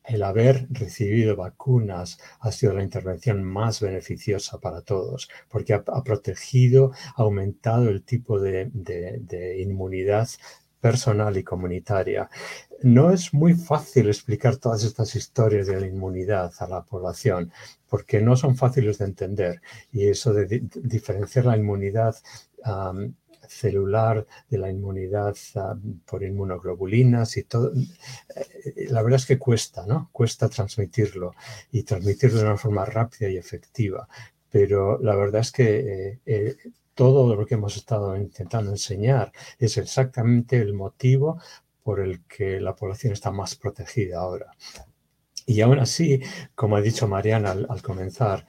el 0.06 0.24
haber 0.24 0.68
recibido 0.70 1.36
vacunas 1.36 2.20
ha 2.39 2.52
sido 2.52 2.74
la 2.74 2.84
intervención 2.84 3.44
más 3.44 3.80
beneficiosa 3.80 4.60
para 4.60 4.82
todos, 4.82 5.30
porque 5.50 5.74
ha, 5.74 5.84
protegido, 6.04 6.92
ha 7.16 7.22
aumentado 7.24 7.89
el 7.89 8.04
tipo 8.04 8.39
de, 8.39 8.70
inmunidad 9.60 10.28
personal 10.80 11.38
y 11.38 11.44
comunitaria. 11.44 12.30
No 12.82 13.12
es 13.12 13.34
muy 13.34 13.54
fácil 13.54 14.08
explicar 14.08 14.58
todas 14.58 14.84
estas 14.84 15.16
historias 15.16 15.68
de 15.68 15.80
la 15.80 15.88
inmunidad 15.88 16.52
a 16.60 16.68
la 16.68 16.84
población, 16.84 17.54
porque 17.88 18.20
no 18.20 18.36
son 18.36 18.58
fáciles 18.58 18.98
de 18.98 19.06
entender. 19.06 19.62
Y 19.94 20.08
eso 20.08 20.34
de, 20.34 20.63
diferenciar 20.76 21.46
la 21.46 21.58
inmunidad 21.58 22.16
celular, 23.54 24.26
de 24.50 24.58
la 24.58 24.70
inmunidad 24.70 25.36
ah, 25.56 25.76
por 26.06 26.24
inmunoglobulinas 26.24 27.38
y 27.38 27.44
todo. 27.44 27.72
Eh, 27.74 28.88
la 28.89 29.02
verdad 29.02 29.20
es 29.20 29.26
que 29.26 29.39
cuesta, 29.39 29.86
¿no? 29.86 30.10
Cuesta 30.12 30.50
transmitirlo 30.50 31.34
y 31.72 31.84
transmitirlo 31.84 32.39
de 32.39 32.46
una 32.46 32.58
forma 32.58 32.86
rápida 32.86 33.30
y 33.30 33.38
efectiva. 33.38 34.08
Pero 34.50 35.00
la 35.02 35.16
verdad 35.16 35.42
es 35.42 35.52
que 35.52 35.80
eh, 35.80 36.20
eh, 36.26 36.56
todo 36.94 37.36
lo 37.36 37.46
que 37.46 37.56
hemos 37.56 37.76
estado 37.78 38.16
intentando 38.18 38.72
enseñar 38.72 39.32
es 39.58 39.78
exactamente 39.78 40.58
el 40.58 40.74
motivo 40.74 41.39
por 41.84 42.00
el 42.00 42.24
que 42.26 42.60
la 42.60 42.76
población 42.76 43.13
está 43.13 43.32
más 43.32 43.56
protegida 43.56 44.20
ahora. 44.20 44.52
Y 45.46 45.60
aún 45.62 45.80
así, 45.80 46.22
como 46.56 46.78
ha 46.78 46.82
dicho 46.82 47.08
Mariana 47.08 47.52
al 47.52 47.82
comenzar, 47.82 48.46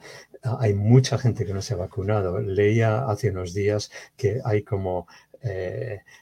hay 0.59 0.73
mucha 0.73 1.17
gente 1.17 1.45
que 1.45 1.53
no 1.53 1.61
se 1.61 1.73
ha 1.73 1.77
vacunado. 1.77 2.39
Leía 2.39 3.05
hace 3.05 3.31
unos 3.31 3.53
días 3.53 3.91
que 4.15 4.41
hay 4.43 4.63
como 4.63 5.07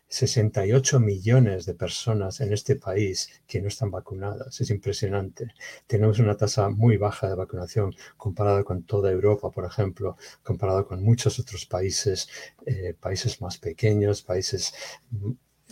68 0.08 0.98
eh, 0.98 1.00
millones 1.00 1.66
de 1.66 1.74
personas 1.76 2.42
en 2.42 2.52
este 2.52 2.76
país 2.76 3.42
que 3.48 3.62
no 3.62 3.68
están 3.70 3.90
vacunadas. 3.92 4.60
Es 4.60 4.70
impresionante. 4.70 5.54
Tenemos 5.88 6.20
una 6.20 6.36
tasa 6.36 6.70
muy 6.70 6.98
baja 6.98 7.30
de 7.30 7.36
vacunación 7.36 7.96
comparado 8.18 8.66
con 8.66 8.84
toda 8.84 9.12
Europa, 9.12 9.50
por 9.50 9.66
ejemplo, 9.66 10.18
comparado 10.44 10.86
con 10.86 11.04
muchos 11.04 11.40
otros 11.40 11.66
países, 11.66 12.28
eh, 12.66 12.96
países 13.00 13.42
más 13.42 13.58
pequeños, 13.58 14.22
países 14.24 14.74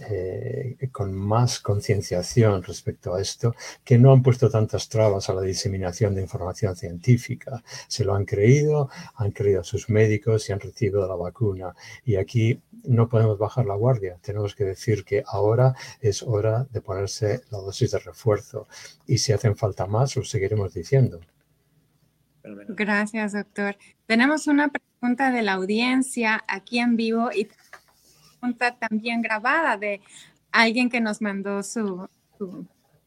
eh, 0.10 0.78
con 0.92 1.14
más 1.14 1.60
concienciación 1.60 2.64
respecto 2.64 3.14
a 3.14 3.22
esto, 3.22 3.56
que 3.84 3.98
no 3.98 4.12
han 4.12 4.24
puesto 4.24 4.50
tantas 4.50 4.90
trabas 4.90 5.30
a 5.30 5.34
la 5.34 5.42
diseminación 5.42 6.16
de 6.16 6.22
información 6.22 6.76
científica. 6.76 7.64
Se 7.88 8.04
lo 8.04 8.16
han 8.16 8.26
creído, 8.26 8.90
han 9.16 9.32
creído 9.32 9.62
a 9.62 9.64
sus 9.64 9.90
médicos 9.90 10.50
y 10.50 10.54
han 10.54 10.60
recibido 10.60 11.08
la 11.08 11.16
vacuna. 11.16 11.76
Y 12.04 12.16
aquí 12.16 12.62
no 12.84 13.10
podemos 13.10 13.38
bajar 13.38 13.66
la 13.66 13.76
guardia. 13.76 14.18
Tenemos 14.22 14.56
que 14.56 14.64
decir 14.64 15.04
que 15.04 15.24
ahora 15.28 15.76
es 16.00 16.24
hora 16.24 16.68
de 16.72 16.82
ponerse 16.82 17.42
la 17.52 17.60
dosis 17.60 17.92
de 17.92 18.00
refuerzo. 18.00 18.68
Y 19.06 19.18
si 19.18 19.34
hacen 19.34 19.56
falta 19.56 19.86
más, 19.86 20.16
lo 20.16 20.24
seguiremos 20.24 20.74
diciendo. 20.74 21.20
Gracias, 22.44 23.34
doctor. 23.34 23.78
Tenemos 24.08 24.48
una 24.48 24.70
pregunta 24.70 25.32
de 25.32 25.44
la 25.44 25.54
audiencia 25.54 26.44
aquí 26.48 26.80
en 26.80 26.96
vivo 26.96 27.30
y 27.32 27.48
pregunta 28.42 28.76
también 28.76 29.22
grabada 29.22 29.78
de 29.78 30.02
alguien 30.52 30.90
que 30.90 31.00
nos 31.00 31.22
mandó 31.22 31.62
su, 31.64 32.10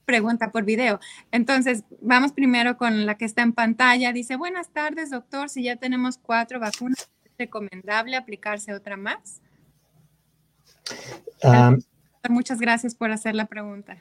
pregunta 0.04 0.50
por 0.50 0.64
video. 0.64 1.00
Entonces, 1.32 1.82
vamos 2.00 2.32
primero 2.32 2.76
con 2.76 3.04
la 3.04 3.16
que 3.16 3.24
está 3.24 3.42
en 3.42 3.52
pantalla. 3.52 4.12
Dice, 4.12 4.36
buenas 4.36 4.68
tardes, 4.68 5.10
doctor. 5.10 5.48
Si 5.48 5.64
ya 5.64 5.76
tenemos 5.76 6.18
cuatro 6.18 6.60
vacunas, 6.60 7.10
¿es 7.24 7.32
recomendable 7.38 8.16
aplicarse 8.16 8.72
otra 8.72 8.96
más? 8.96 9.40
Muchas 12.28 12.60
gracias 12.60 12.94
por 12.94 13.10
hacer 13.10 13.34
la 13.34 13.46
pregunta. 13.46 13.98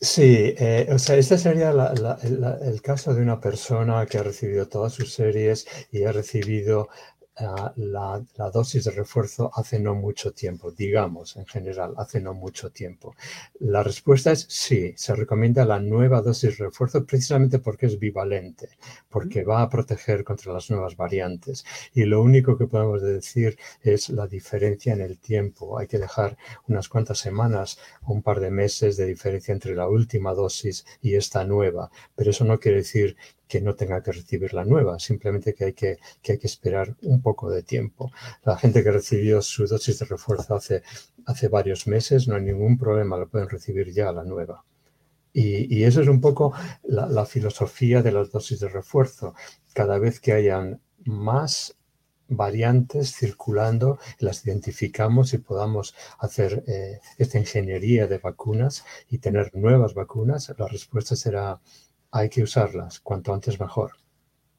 Sí, 0.00 0.54
eh, 0.58 0.88
o 0.92 0.98
sea, 0.98 1.16
este 1.16 1.38
sería 1.38 1.70
el 1.70 2.82
caso 2.82 3.14
de 3.14 3.22
una 3.22 3.40
persona 3.40 4.04
que 4.04 4.18
ha 4.18 4.22
recibido 4.22 4.68
todas 4.68 4.92
sus 4.92 5.12
series 5.14 5.66
y 5.90 6.04
ha 6.04 6.12
recibido 6.12 6.88
la, 7.76 8.24
dosis 8.52 8.84
de 8.84 8.90
refuerzo 8.90 9.50
hace 9.54 9.78
no 9.78 9.94
mucho 9.94 10.32
tiempo, 10.32 10.70
digamos, 10.70 11.36
en 11.36 11.46
general, 11.46 11.94
hace 11.98 12.20
no 12.20 12.32
mucho 12.34 12.70
tiempo. 12.70 13.14
La 13.60 13.82
respuesta 13.82 14.32
es 14.32 14.46
sí, 14.48 14.94
se 14.96 15.14
recomienda 15.14 15.64
la 15.64 15.78
nueva 15.78 16.22
dosis 16.22 16.56
de 16.56 16.64
refuerzo 16.64 17.04
precisamente 17.04 17.58
porque 17.58 17.86
es 17.86 17.98
bivalente, 17.98 18.70
porque 19.08 19.44
va 19.44 19.62
a 19.62 19.68
proteger 19.68 20.24
contra 20.24 20.52
las 20.52 20.70
nuevas 20.70 20.96
variantes. 20.96 21.64
Y 21.92 22.04
lo 22.04 22.22
único 22.22 22.56
que 22.56 22.66
podemos 22.66 23.02
decir 23.02 23.58
es 23.82 24.08
la 24.08 24.26
diferencia 24.26 24.94
en 24.94 25.02
el 25.02 25.18
tiempo. 25.18 25.78
Hay 25.78 25.86
que 25.86 25.98
dejar 25.98 26.38
unas 26.68 26.88
cuantas 26.88 27.18
semanas 27.18 27.78
o 28.02 28.12
un 28.12 28.22
par 28.22 28.40
de 28.40 28.50
meses 28.50 28.96
de 28.96 29.06
diferencia 29.06 29.52
entre 29.52 29.74
la 29.74 29.88
última 29.88 30.32
dosis 30.32 30.86
y 31.02 31.16
esta 31.16 31.44
nueva, 31.44 31.90
pero 32.14 32.30
eso 32.30 32.44
no 32.44 32.58
quiere 32.58 32.78
decir 32.78 33.16
que 33.48 33.60
no 33.60 33.74
tenga 33.74 34.02
que 34.02 34.12
recibir 34.12 34.52
la 34.54 34.64
nueva, 34.64 34.98
simplemente 34.98 35.54
que 35.54 35.66
hay 35.66 35.72
que, 35.72 35.98
que 36.22 36.32
hay 36.32 36.38
que 36.38 36.46
esperar 36.46 36.96
un 37.02 37.22
poco 37.22 37.50
de 37.50 37.62
tiempo. 37.62 38.10
La 38.44 38.56
gente 38.56 38.82
que 38.82 38.90
recibió 38.90 39.42
su 39.42 39.66
dosis 39.66 39.98
de 39.98 40.06
refuerzo 40.06 40.54
hace, 40.54 40.82
hace 41.26 41.48
varios 41.48 41.86
meses, 41.86 42.28
no 42.28 42.36
hay 42.36 42.42
ningún 42.42 42.76
problema, 42.78 43.16
lo 43.16 43.28
pueden 43.28 43.48
recibir 43.48 43.92
ya 43.92 44.12
la 44.12 44.24
nueva. 44.24 44.64
Y, 45.32 45.74
y 45.74 45.84
eso 45.84 46.00
es 46.00 46.08
un 46.08 46.20
poco 46.20 46.54
la, 46.84 47.26
filosofía 47.26 48.02
de 48.02 48.10
las 48.10 48.30
dosis 48.30 48.58
de 48.60 48.68
refuerzo. 48.68 49.34
Cada 49.74 49.98
vez 49.98 50.18
que 50.18 50.32
hayan 50.32 50.80
más 51.04 51.76
variantes 52.28 53.14
circulando, 53.14 53.98
las 54.18 54.46
identificamos 54.46 55.34
y 55.34 55.38
podamos 55.38 55.94
hacer 56.18 56.64
eh, 56.66 57.00
esta 57.18 57.38
ingeniería 57.38 58.06
de 58.06 58.18
vacunas 58.18 58.84
y 59.08 59.18
tener 59.18 59.54
nuevas 59.54 59.94
vacunas, 59.94 60.52
la 60.58 60.66
respuesta 60.66 61.14
será 61.14 61.60
hay 62.16 62.28
que 62.28 62.42
usarlas, 62.42 63.00
cuanto 63.00 63.32
antes 63.32 63.58
mejor. 63.60 63.92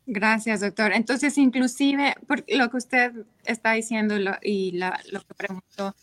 Gracias, 0.06 0.62
doctor. 0.62 0.94
Entonces, 0.94 1.38
inclusive, 1.38 2.16
por 2.28 2.44
lo 2.48 2.70
que 2.70 2.78
usted 2.78 3.12
está 3.46 3.74
diciendo 3.74 4.16
y 4.42 4.72
lo 4.72 5.20
que 5.22 5.34
preguntó 5.36 5.94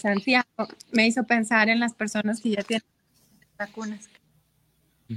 Santiago, 0.00 0.46
me 0.90 1.06
hizo 1.06 1.24
pensar 1.24 1.68
en 1.68 1.78
las 1.78 1.94
personas 1.94 2.40
que 2.40 2.50
ya 2.50 2.62
tienen 2.62 2.86
vacunas. 3.58 4.08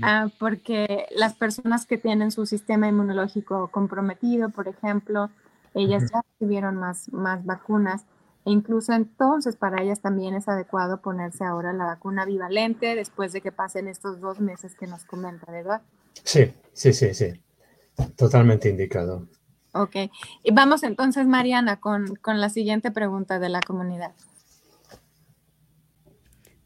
Ah, 0.01 0.27
porque 0.39 1.05
las 1.15 1.35
personas 1.35 1.85
que 1.85 1.97
tienen 1.97 2.31
su 2.31 2.45
sistema 2.45 2.87
inmunológico 2.87 3.69
comprometido, 3.69 4.49
por 4.49 4.67
ejemplo, 4.67 5.29
ellas 5.73 6.11
ya 6.11 6.21
recibieron 6.31 6.75
más, 6.75 7.11
más 7.13 7.45
vacunas 7.45 8.03
e 8.45 8.51
incluso 8.51 8.93
entonces 8.93 9.55
para 9.55 9.81
ellas 9.81 10.01
también 10.01 10.35
es 10.35 10.47
adecuado 10.47 11.01
ponerse 11.01 11.43
ahora 11.43 11.73
la 11.73 11.85
vacuna 11.85 12.25
bivalente 12.25 12.95
después 12.95 13.33
de 13.33 13.41
que 13.41 13.51
pasen 13.51 13.87
estos 13.87 14.19
dos 14.19 14.39
meses 14.39 14.75
que 14.75 14.87
nos 14.87 15.03
comenta, 15.03 15.51
¿verdad? 15.51 15.81
Sí, 16.23 16.53
sí, 16.73 16.93
sí, 16.93 17.13
sí. 17.13 17.41
Totalmente 18.15 18.69
indicado. 18.69 19.27
Ok. 19.73 19.95
Y 20.43 20.53
vamos 20.53 20.83
entonces, 20.83 21.27
Mariana, 21.27 21.79
con, 21.79 22.15
con 22.17 22.39
la 22.39 22.49
siguiente 22.49 22.91
pregunta 22.91 23.39
de 23.39 23.49
la 23.49 23.61
comunidad. 23.61 24.13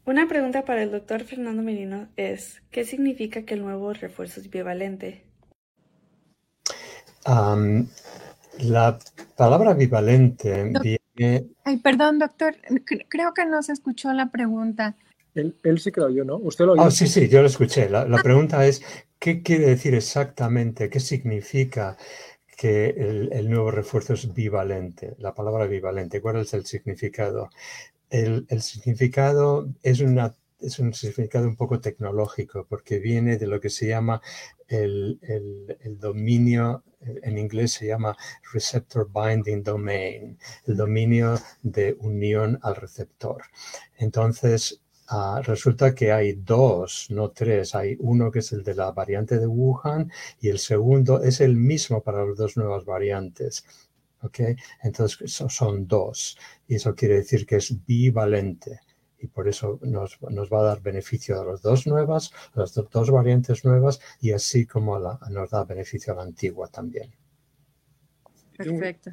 Una 0.04 0.26
pregunta 0.28 0.64
para 0.64 0.82
el 0.82 0.90
doctor 0.90 1.24
Fernando 1.24 1.62
Merino 1.62 2.08
es, 2.16 2.62
¿qué 2.70 2.84
significa 2.84 3.44
que 3.44 3.54
el 3.54 3.62
nuevo 3.62 3.92
refuerzo 3.92 4.40
es 4.40 4.50
bivalente? 4.50 5.24
la 8.58 8.98
palabra 9.36 9.74
bivalente 9.74 10.72
viene... 11.20 11.46
Ay, 11.64 11.76
perdón, 11.78 12.18
doctor, 12.18 12.56
creo 13.08 13.34
que 13.34 13.46
no 13.46 13.62
se 13.62 13.72
escuchó 13.72 14.12
la 14.12 14.30
pregunta. 14.30 14.96
Él, 15.34 15.54
sí 15.78 15.92
que 15.92 16.00
lo 16.00 16.06
oyó, 16.06 16.24
¿no? 16.24 16.36
¿Usted 16.36 16.64
lo 16.64 16.72
oyó? 16.72 16.82
Oh, 16.82 16.90
sí, 16.90 17.06
sí, 17.06 17.28
yo 17.28 17.40
lo 17.40 17.46
escuché. 17.46 17.88
La, 17.88 18.04
la 18.04 18.22
pregunta 18.22 18.66
es, 18.66 18.82
¿qué 19.18 19.42
quiere 19.42 19.66
decir 19.66 19.94
exactamente? 19.94 20.90
¿Qué 20.90 20.98
significa 20.98 21.96
que 22.56 22.88
el, 22.88 23.30
el, 23.32 23.48
nuevo 23.48 23.70
refuerzo 23.70 24.14
es 24.14 24.32
bivalente? 24.34 25.14
La 25.18 25.34
palabra 25.34 25.66
bivalente, 25.66 26.20
¿cuál 26.20 26.40
es 26.40 26.52
el 26.54 26.66
significado? 26.66 27.50
el, 28.10 28.62
significado 28.62 29.68
es, 29.82 30.00
una, 30.00 30.34
es 30.58 30.78
un 30.78 30.92
significado 30.92 31.46
un 31.46 31.56
poco 31.56 31.80
tecnológico 31.80 32.66
porque 32.68 32.98
viene 32.98 33.38
de 33.38 33.46
lo 33.46 33.60
que 33.60 33.70
se 33.70 33.88
llama 33.88 34.20
el, 34.70 35.98
dominio, 35.98 36.84
en 37.00 37.38
inglés 37.38 37.72
se 37.72 37.86
llama 37.88 38.16
receptor 38.52 39.10
binding 39.12 39.62
domain, 39.62 40.38
el 40.66 40.76
dominio 40.76 41.38
de 41.62 41.96
unión 42.00 42.58
al 42.62 42.76
receptor. 42.76 43.42
Entonces, 43.98 44.80
ah, 45.08 45.42
resulta 45.44 45.94
que 45.94 46.12
hay 46.12 46.32
dos, 46.32 47.08
no 47.10 47.30
tres, 47.30 47.74
hay 47.74 47.96
uno 48.00 48.30
que 48.30 48.38
es 48.38 48.52
el 48.52 48.62
de 48.62 48.74
la 48.74 48.92
variante 48.92 49.38
de 49.38 49.46
Wuhan 49.46 50.10
y 50.40 50.48
el 50.48 50.58
segundo 50.58 51.22
es 51.22 51.40
el 51.40 51.56
mismo 51.56 52.02
para 52.02 52.24
las 52.24 52.36
dos 52.36 52.56
nuevas 52.56 52.84
variantes. 52.84 53.64
Entonces 54.82 55.32
son 55.48 55.88
dos 55.88 56.36
y 56.68 56.74
eso 56.74 56.94
quiere 56.94 57.16
decir 57.16 57.46
que 57.46 57.56
es 57.56 57.74
bivalente 57.86 58.80
y 59.20 59.26
por 59.26 59.48
eso 59.48 59.78
nos, 59.82 60.18
va 60.20 60.60
a 60.60 60.64
dar 60.64 60.80
beneficio 60.80 61.40
a 61.40 61.44
las 61.44 61.62
dos 61.62 61.86
nuevas, 61.86 62.32
a 62.54 62.60
las 62.60 62.74
dos 62.74 63.10
variantes 63.10 63.64
nuevas 63.64 64.00
y 64.20 64.32
así 64.32 64.66
como 64.66 64.98
nos 64.98 65.50
da 65.50 65.64
beneficio 65.64 66.12
a 66.12 66.16
la 66.16 66.22
antigua 66.22 66.68
también. 66.68 67.12
Perfecto. 68.56 69.10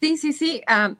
Sí, 0.00 0.16
sí, 0.16 0.32
sí. 0.32 0.62
Ah, 0.66 0.94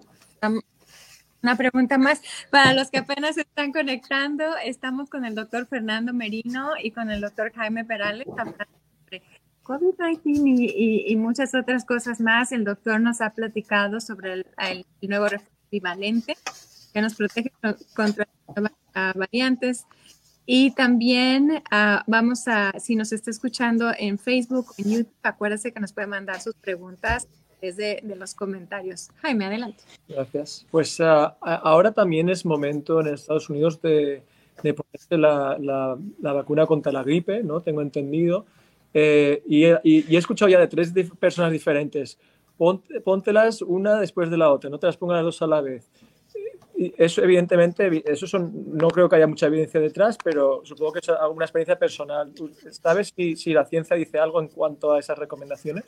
una 1.42 1.56
pregunta 1.56 1.98
más. 1.98 2.22
Para 2.50 2.72
los 2.72 2.90
que 2.90 2.98
apenas 2.98 3.34
se 3.34 3.42
están 3.42 3.72
conectando, 3.72 4.44
estamos 4.64 5.10
con 5.10 5.24
el 5.24 5.34
doctor 5.34 5.66
Fernando 5.66 6.12
Merino 6.12 6.72
y 6.82 6.92
con 6.92 7.10
el 7.10 7.20
doctor 7.20 7.52
Jaime 7.52 7.84
Perales 7.84 8.26
COVID-19 9.64 10.72
y, 11.06 11.16
muchas 11.16 11.54
otras 11.54 11.84
cosas 11.84 12.20
más. 12.20 12.52
El 12.52 12.64
doctor 12.64 13.00
nos 13.00 13.20
ha 13.20 13.30
platicado 13.30 14.00
sobre 14.00 14.32
el, 14.32 14.86
nuevo 15.02 15.26
bivalente 15.70 16.36
que 16.92 17.00
nos 17.00 17.14
protege 17.14 17.52
contra 17.94 18.28
variantes. 19.14 19.86
Y 20.44 20.72
también 20.72 21.62
ah, 21.70 22.02
vamos 22.06 22.48
a, 22.48 22.72
si 22.80 22.96
nos 22.96 23.12
está 23.12 23.30
escuchando 23.30 23.92
en 23.96 24.18
Facebook 24.18 24.70
o 24.70 24.74
en 24.78 24.90
YouTube, 24.90 25.12
acuérdese 25.22 25.72
que 25.72 25.80
nos 25.80 25.92
puede 25.92 26.08
mandar 26.08 26.40
sus 26.40 26.54
preguntas 26.54 27.28
desde 27.60 28.00
de 28.02 28.16
los 28.16 28.34
comentarios. 28.34 29.10
Jaime, 29.22 29.46
adelante. 29.46 29.84
Gracias. 30.08 30.66
Pues 30.70 31.00
ah, 31.00 31.36
ahora 31.40 31.92
también 31.92 32.28
es 32.28 32.44
momento 32.44 33.00
en 33.00 33.06
Estados 33.14 33.48
Unidos 33.48 33.80
de, 33.80 34.24
de 34.62 34.74
ponerse 34.74 35.16
la, 35.16 35.56
la, 35.58 35.96
la, 36.20 36.32
vacuna 36.32 36.66
contra 36.66 36.90
la 36.90 37.04
gripe, 37.04 37.42
¿no? 37.44 37.60
Tengo 37.60 37.80
entendido. 37.80 38.46
Eh, 38.94 39.42
y, 39.46 39.64
he 39.64 40.18
escuchado 40.18 40.48
ya 40.48 40.58
de 40.58 40.68
tres 40.68 40.92
personas 41.18 41.52
diferentes. 41.52 42.18
póntelas 43.04 43.62
una 43.62 43.98
después 43.98 44.30
de 44.30 44.36
la 44.36 44.50
otra, 44.50 44.68
no 44.70 44.78
te 44.78 44.86
las 44.86 44.96
pongas 44.96 45.16
las 45.16 45.24
dos 45.24 45.42
a 45.42 45.46
la 45.46 45.60
vez. 45.60 45.88
Eso, 46.96 47.22
evidentemente, 47.22 48.02
eso 48.10 48.26
son, 48.26 48.52
no 48.76 48.88
creo 48.88 49.08
que 49.08 49.16
haya 49.16 49.26
mucha 49.26 49.46
evidencia 49.46 49.80
detrás, 49.80 50.16
pero 50.22 50.62
supongo 50.64 50.92
que 50.92 50.98
es 51.00 51.08
alguna 51.08 51.44
experiencia 51.44 51.78
personal. 51.78 52.32
¿Sabes 52.70 53.12
si, 53.14 53.36
si 53.36 53.52
la 53.52 53.64
ciencia 53.66 53.96
dice 53.96 54.18
algo 54.18 54.40
en 54.40 54.48
cuanto 54.48 54.92
a 54.92 54.98
esas 54.98 55.18
recomendaciones? 55.18 55.84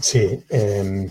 Sí, 0.00 0.42
em, 0.48 1.08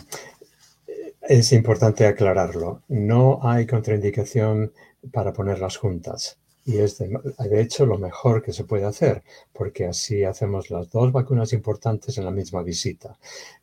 es 1.22 1.52
importante 1.54 2.06
aclararlo. 2.06 2.84
No 2.88 3.40
hay 3.44 3.68
contraindicación 3.68 4.74
para 5.12 5.34
ponerlas 5.34 5.78
juntas. 5.78 6.39
Y 6.70 6.78
es 6.78 7.00
de, 7.00 7.62
hecho 7.62 7.88
lo 7.88 7.98
mejor 7.98 8.44
que 8.44 8.54
se 8.54 8.64
puede 8.64 8.86
hacer, 8.86 9.24
porque 9.54 9.88
así 9.88 10.24
hacemos 10.24 10.70
las 10.70 10.92
dos 10.92 11.12
vacunas 11.12 11.52
importantes 11.52 12.20
en 12.20 12.26
la 12.26 12.32
misma 12.32 12.62
visita. 12.62 13.18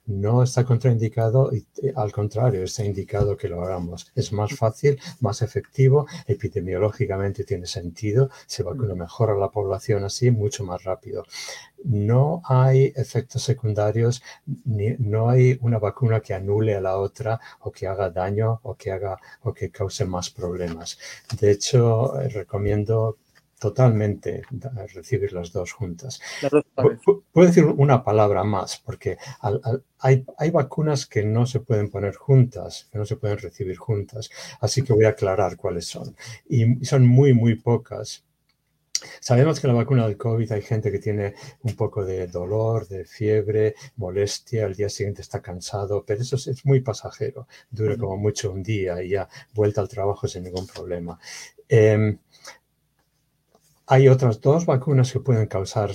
No 0.07 0.43
está 0.43 0.65
contraindicado 0.65 1.55
y 1.55 1.65
eh, 1.83 1.93
al 1.95 2.11
contrario, 2.11 2.65
está 2.65 2.85
indicado 2.85 3.37
que 3.37 3.49
lo 3.49 3.63
hagamos. 3.63 4.11
Es 4.17 4.33
más 4.33 4.53
fácil, 4.57 4.99
más 5.21 5.41
efectivo, 5.41 6.09
epidemiológicamente 6.27 7.45
tiene 7.45 7.67
sentido, 7.67 8.29
se 8.47 8.65
vacuna 8.65 8.97
mm. 8.97 8.99
mejor 8.99 9.31
a 9.31 9.37
la 9.37 9.51
población 9.51 10.03
así, 10.03 10.33
mucho 10.33 10.65
más 10.65 10.83
rápido. 10.83 11.23
No 11.85 12.43
hay 12.45 12.93
efectos 12.97 13.43
secundarios, 13.43 14.23
no 14.65 15.29
hay 15.29 15.57
una 15.63 15.79
vacuna 15.79 16.21
que 16.21 16.35
anule 16.35 16.75
a 16.75 16.81
la 16.81 16.99
otra 16.99 17.39
o 17.61 17.71
que 17.71 17.87
haga 17.87 18.11
daño 18.11 18.59
o 18.65 18.75
que 18.75 18.91
haga 18.91 19.19
o 19.43 19.53
que 19.53 19.71
cause 19.71 20.05
más 20.05 20.31
problemas. 20.31 20.99
De 21.41 21.53
hecho, 21.53 22.21
eh, 22.21 22.45
recomiendo 22.97 23.19
totalmente 23.59 24.43
recibir 24.93 25.33
las 25.33 25.51
dos 25.51 25.73
juntas. 25.73 26.21
Puedo 27.33 27.47
decir 27.47 27.65
una 27.65 28.05
palabra 28.05 28.45
más, 28.45 28.79
porque 28.85 29.17
hay, 29.99 30.27
hay, 30.39 30.51
vacunas 30.51 31.07
que 31.07 31.25
no 31.25 31.47
se 31.47 31.61
pueden 31.61 31.89
poner 31.89 32.15
juntas, 32.17 32.89
que 32.93 32.99
no 32.99 33.07
se 33.07 33.17
pueden 33.17 33.39
recibir 33.39 33.77
juntas, 33.77 34.29
así 34.61 34.83
que 34.83 34.93
voy 34.93 35.07
a 35.07 35.11
aclarar 35.11 35.57
cuáles 35.57 35.87
son. 35.87 36.15
Y 36.49 36.85
son 36.85 37.07
muy, 37.07 37.33
muy 37.33 37.55
pocas. 37.55 38.25
Sabemos 39.21 39.61
que 39.61 39.69
la 39.69 39.75
vacuna 39.75 40.07
del 40.07 40.17
COVID 40.17 40.53
hay 40.53 40.63
gente 40.63 40.91
que 40.91 40.99
tiene 40.99 41.35
un 41.63 41.77
poco 41.77 42.05
de 42.05 42.27
dolor, 42.27 42.87
de 42.89 43.05
fiebre, 43.05 43.75
molestia, 43.97 44.67
al 44.67 44.75
día 44.75 44.89
siguiente 44.89 45.23
está 45.23 45.41
cansado, 45.41 46.05
pero 46.07 46.23
eso 46.23 46.37
es, 46.37 46.65
muy 46.65 46.81
pasajero, 46.81 47.47
dura 47.71 47.97
como 47.97 48.17
mucho 48.17 48.53
un 48.53 48.63
día 48.63 49.03
y 49.03 49.11
ya 49.11 49.29
vuelta 49.55 49.81
al 49.81 49.89
trabajo 49.89 50.27
sin 50.29 50.45
ningún 50.45 50.67
problema. 50.67 51.19
Em, 51.69 52.19
hay 53.87 54.09
otras 54.09 54.41
dos 54.41 54.67
vacunas 54.67 55.13
que 55.13 55.21
pueden 55.21 55.47
causar 55.47 55.93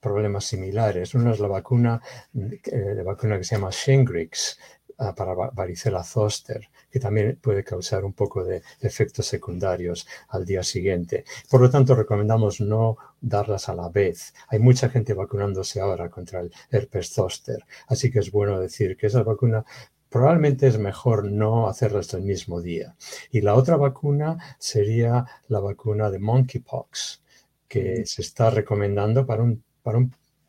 problemas 0.00 0.44
similares. 0.44 1.14
Una 1.14 1.32
es 1.32 1.40
la 1.40 1.48
vacuna, 1.48 2.00
eh, 2.34 2.94
la 2.96 3.02
vacuna 3.02 3.36
que 3.36 3.44
se 3.44 3.56
llama 3.56 3.70
Shingrix 3.70 4.58
ah, 4.98 5.14
para 5.14 5.34
varicela 5.34 6.02
zoster, 6.02 6.68
que 6.90 6.98
también 6.98 7.38
puede 7.40 7.62
causar 7.62 8.04
un 8.04 8.14
poco 8.14 8.42
de 8.42 8.62
efectos 8.80 9.26
secundarios 9.26 10.06
al 10.28 10.46
día 10.46 10.62
siguiente. 10.62 11.24
Por 11.50 11.60
lo 11.60 11.70
tanto, 11.70 11.94
recomendamos 11.94 12.60
no 12.62 12.96
darlas 13.20 13.68
a 13.68 13.74
la 13.74 13.90
vez. 13.90 14.32
Hay 14.48 14.58
mucha 14.58 14.88
gente 14.88 15.12
vacunándose 15.12 15.80
ahora 15.80 16.08
contra 16.08 16.40
el 16.40 16.50
herpes 16.70 17.10
zoster, 17.10 17.64
así 17.88 18.10
que 18.10 18.20
es 18.20 18.30
bueno 18.30 18.58
decir 18.58 18.96
que 18.96 19.08
esa 19.08 19.22
vacuna 19.22 19.64
probablemente 20.10 20.66
es 20.66 20.78
mejor 20.78 21.30
no 21.30 21.68
hacerlas 21.68 22.12
el 22.14 22.22
mismo 22.22 22.60
día. 22.60 22.96
Y 23.30 23.40
la 23.40 23.54
otra 23.54 23.76
vacuna 23.76 24.36
sería 24.58 25.24
la 25.48 25.60
vacuna 25.60 26.10
de 26.10 26.18
monkeypox, 26.18 27.22
que 27.68 28.04
se 28.04 28.22
está 28.22 28.50
recomendando 28.50 29.24
para, 29.24 29.42
un, 29.42 29.62
para 29.82 30.00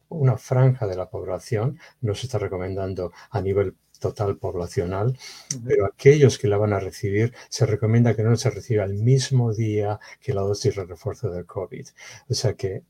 una 0.10 0.38
franja 0.38 0.88
de 0.88 0.98
la 0.98 1.10
población, 1.10 1.80
no 2.02 2.16
se 2.16 2.26
está 2.26 2.40
recomendando 2.40 3.14
a 3.30 3.42
nivel 3.42 3.76
total 4.00 4.38
poblacional, 4.38 5.18
pero 5.64 5.86
aquellos 5.86 6.40
que 6.40 6.48
la 6.48 6.58
van 6.58 6.74
a 6.74 6.80
recibir 6.80 7.34
se 7.50 7.68
recomienda 7.68 8.16
que 8.16 8.24
no 8.24 8.36
se 8.36 8.50
reciba 8.50 8.84
el 8.84 8.96
mismo 8.96 9.54
día 9.54 10.00
que 10.20 10.34
la 10.34 10.42
dosis 10.42 10.76
de 10.76 10.86
refuerzo 10.86 11.30
del 11.30 11.46
COVID. 11.46 11.88
O 12.28 12.34
sea 12.34 12.56
que 12.56 12.84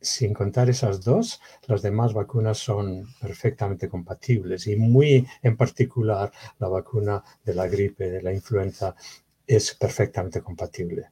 sin 0.00 0.32
contar 0.32 0.68
esas 0.68 1.04
dos, 1.04 1.40
las 1.66 1.82
demás 1.82 2.12
vacunas 2.12 2.58
son 2.58 3.06
perfectamente 3.20 3.88
compatibles 3.88 4.66
y 4.66 4.76
muy 4.76 5.26
en 5.42 5.56
particular 5.56 6.30
la 6.58 6.68
vacuna 6.68 7.22
de 7.44 7.54
la 7.54 7.66
gripe, 7.66 8.10
de 8.10 8.22
la 8.22 8.32
influenza, 8.32 8.94
es 9.46 9.74
perfectamente 9.74 10.40
compatible. 10.40 11.10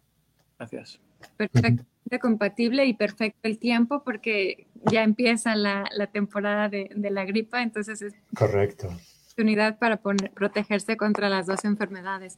Gracias. 0.58 1.00
Perfectamente 1.36 1.84
compatible 2.20 2.84
y 2.84 2.94
perfecto 2.94 3.40
el 3.48 3.58
tiempo 3.58 4.02
porque 4.04 4.66
ya 4.90 5.02
empieza 5.02 5.56
la, 5.56 5.88
temporada 6.12 6.68
de, 6.68 6.90
la 7.10 7.24
gripa, 7.24 7.62
entonces 7.62 8.02
es 8.02 8.14
correcto. 8.36 8.88
Oportunidad 9.26 9.78
para 9.78 10.00
protegerse 10.00 10.96
contra 10.96 11.28
las 11.28 11.46
dos 11.46 11.64
enfermedades. 11.64 12.36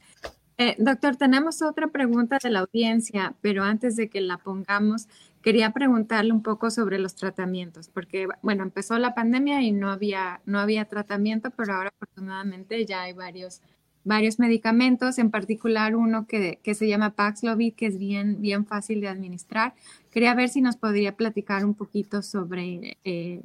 Eh, 0.59 0.75
doctor, 0.79 1.15
tenemos 1.17 1.61
otra 1.61 1.87
pregunta 1.89 2.39
de 2.41 2.49
la 2.49 2.61
audiencia, 2.61 3.35
pero 3.41 3.63
antes 3.63 3.95
de 3.95 4.09
que 4.09 4.21
la 4.21 4.39
pongamos, 4.39 5.07
quería 5.43 5.71
preguntarle 5.71 6.31
un 6.31 6.41
poco 6.41 6.71
sobre 6.71 6.97
los 6.97 7.15
tratamientos, 7.15 7.89
porque, 7.89 8.27
bueno, 8.41 8.63
empezó 8.63 8.97
la 8.97 9.13
pandemia 9.13 9.61
y 9.61 9.71
no 9.71 9.91
había, 9.91 10.41
no 10.45 10.59
había 10.59 10.85
tratamiento, 10.85 11.51
pero 11.51 11.75
ahora 11.75 11.91
afortunadamente 11.95 12.83
ya 12.87 13.03
hay 13.03 13.13
varios, 13.13 13.61
varios 14.03 14.39
medicamentos, 14.39 15.19
en 15.19 15.29
particular 15.29 15.95
uno 15.95 16.25
que, 16.25 16.59
que 16.63 16.73
se 16.73 16.87
llama 16.87 17.11
Paxlovid, 17.11 17.75
que 17.75 17.85
es 17.85 17.99
bien, 17.99 18.41
bien 18.41 18.65
fácil 18.65 18.99
de 18.99 19.09
administrar. 19.09 19.75
Quería 20.09 20.33
ver 20.33 20.49
si 20.49 20.61
nos 20.61 20.75
podría 20.75 21.15
platicar 21.15 21.65
un 21.65 21.75
poquito 21.75 22.23
sobre 22.23 22.97
eh, 23.03 23.41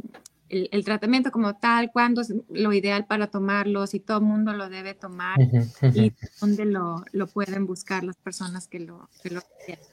el, 0.53 0.85
tratamiento 0.85 1.31
como 1.31 1.57
tal, 1.57 1.91
cuándo 1.91 2.21
es 2.21 2.35
lo 2.51 2.73
ideal 2.73 3.07
para 3.07 3.29
tomarlo, 3.29 3.87
si 3.87 4.01
todo 4.01 4.19
el 4.19 4.25
mundo 4.25 4.53
lo 4.53 4.69
debe 4.69 4.95
tomar 4.95 5.41
y 5.41 6.12
dónde 6.41 6.67
lo, 6.67 7.05
lo, 7.12 7.27
pueden 7.27 7.67
buscar 7.67 8.05
las 8.05 8.17
personas 8.17 8.69
que 8.69 8.81
lo, 8.81 9.09
que 9.23 9.31
lo 9.31 9.41
quieran. 9.65 9.85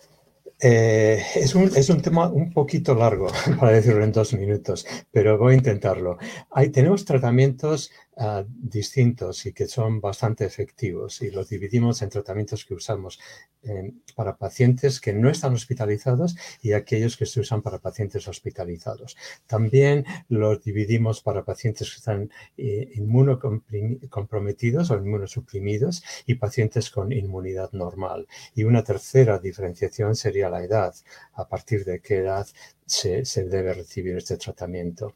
Eh, 0.62 1.24
es, 1.36 1.56
un, 1.56 1.72
es, 1.74 1.89
un, 1.89 2.02
tema 2.02 2.28
un 2.28 2.52
poquito 2.52 2.93
largo, 2.93 3.28
para 3.60 3.72
decirlo 3.72 4.04
en 4.04 4.12
dos 4.12 4.34
minutos, 4.34 4.86
pero 5.12 5.38
voy 5.38 5.54
a 5.54 5.58
intentarlo. 5.58 6.17
Hay, 6.52 6.69
tenemos 6.69 7.06
tratamientos 7.06 7.91
uh, 8.19 8.45
distintos 8.47 9.45
y 9.45 9.53
que 9.53 9.67
son 9.67 9.99
bastante 9.99 10.45
efectivos 10.45 11.21
y 11.21 11.32
los 11.32 11.49
dividimos 11.49 12.01
en 12.01 12.10
tratamientos 12.10 12.65
que 12.65 12.73
usamos 12.75 13.19
eh, 13.62 13.91
para 14.15 14.38
pacientes 14.38 15.01
que 15.01 15.12
no 15.12 15.29
están 15.29 15.53
hospitalizados 15.53 16.38
y 16.62 16.71
aquellos 16.71 17.17
que 17.17 17.25
se 17.25 17.41
usan 17.41 17.62
para 17.62 17.79
pacientes 17.79 18.25
hospitalizados. 18.27 19.17
También 19.47 20.05
los 20.29 20.63
dividimos 20.63 21.21
para 21.21 21.43
pacientes 21.43 21.89
que 21.89 21.97
están 21.97 22.32
eh, 22.58 22.89
inmunocomprometidos 22.95 24.91
o 24.91 24.97
inmunosuprimidos 24.97 26.03
y 26.25 26.36
pacientes 26.36 26.89
con 26.89 27.12
inmunidad 27.12 27.71
normal. 27.73 28.27
Y 28.55 28.63
una 28.63 28.84
tercera 28.84 29.39
diferenciación 29.39 30.15
sería 30.15 30.49
la 30.49 30.63
edad, 30.63 30.95
a 31.34 31.47
partir 31.47 31.84
de 31.84 31.99
qué 31.99 32.19
edad 32.19 32.47
se, 32.86 33.23
debe 33.43 33.73
recibir 33.73 34.15
este 34.15 34.38
tratamiento. 34.38 35.15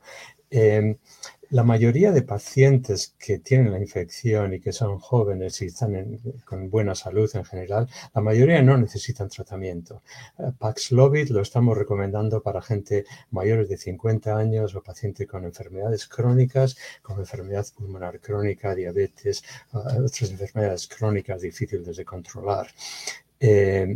Eh, 0.50 0.98
la 1.54 1.64
mayoría 1.64 2.12
de 2.12 2.24
pacientes 2.24 3.16
que 3.20 3.38
tienen 3.38 3.72
la 3.72 3.80
infección 3.80 4.56
y 4.56 4.60
que 4.60 4.72
son 4.72 4.98
jóvenes 4.98 5.62
y 5.62 5.68
están 5.68 6.20
con 6.46 6.68
buena 6.72 6.96
salud 6.96 7.30
en 7.36 7.46
general, 7.46 7.88
la 8.16 8.22
mayoría 8.22 8.64
no 8.64 8.76
necesitan 8.76 9.30
tratamiento. 9.30 10.02
Eh, 10.40 10.52
Paxlovid 10.58 11.30
lo 11.30 11.42
estamos 11.42 11.78
recomendando 11.78 12.42
para 12.42 12.60
gente 12.60 13.06
mayores 13.30 13.70
de 13.70 13.78
50 13.78 14.36
años 14.36 14.74
o 14.74 14.82
pacientes 14.82 15.28
con 15.28 15.46
enfermedades 15.46 16.08
crónicas, 16.08 16.76
como 17.04 17.20
enfermedad 17.20 17.68
pulmonar 17.78 18.20
crónica, 18.20 18.74
diabetes, 18.74 19.44
eh, 19.74 19.78
otras 19.78 20.32
enfermedades 20.32 20.88
crónicas 20.88 21.44
difíciles 21.44 21.96
de 21.96 22.04
controlar. 22.04 22.68
Eh, 23.40 23.96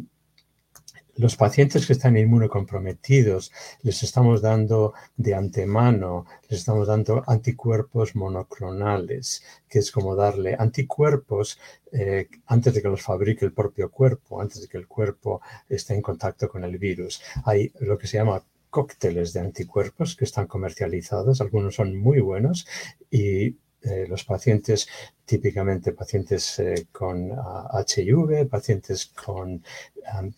los 1.17 1.36
pacientes 1.36 1.86
que 1.86 1.93
están 1.93 2.15
inmunocomprometidos 2.17 3.51
les 3.82 4.03
estamos 4.03 4.41
dando 4.41 4.93
de 5.15 5.34
antemano, 5.34 6.25
les 6.49 6.60
estamos 6.60 6.88
dando 6.88 7.23
anticuerpos 7.27 8.15
monoclonales, 8.15 9.43
que 9.67 9.80
es 9.80 9.91
como 9.91 10.15
darle 10.15 10.56
anticuerpos 10.58 11.60
eh, 11.91 12.30
antes 12.45 12.73
de 12.73 12.82
que 12.82 12.89
los 12.89 13.01
fabrique 13.01 13.45
el 13.45 13.53
propio 13.53 13.89
cuerpo, 13.89 14.41
antes 14.41 14.62
de 14.62 14.67
que 14.67 14.77
el 14.77 14.88
cuerpo 14.88 15.41
esté 15.67 15.95
en 15.95 16.01
contacto 16.01 16.47
con 16.47 16.63
el 16.63 16.77
virus. 16.77 17.21
Hay 17.45 17.71
lo 17.80 17.97
que 17.97 18.08
se 18.08 18.17
llama 18.17 18.43
cócteles 18.69 19.34
de 19.34 19.39
anticuerpos 19.39 20.15
que 20.15 20.25
están 20.25 20.45
comercializados, 20.45 21.41
algunos 21.41 21.75
son 21.75 21.97
muy 21.97 22.19
buenos 22.19 22.67
y 23.10 23.56
eh, 23.88 24.06
los 24.08 24.23
pacientes, 24.26 24.88
típicamente 25.26 25.93
pacientes 25.93 26.60
eh, 26.60 26.88
con 26.91 27.32
HIV, 27.32 28.47
pacientes 28.50 29.08
con 29.08 29.63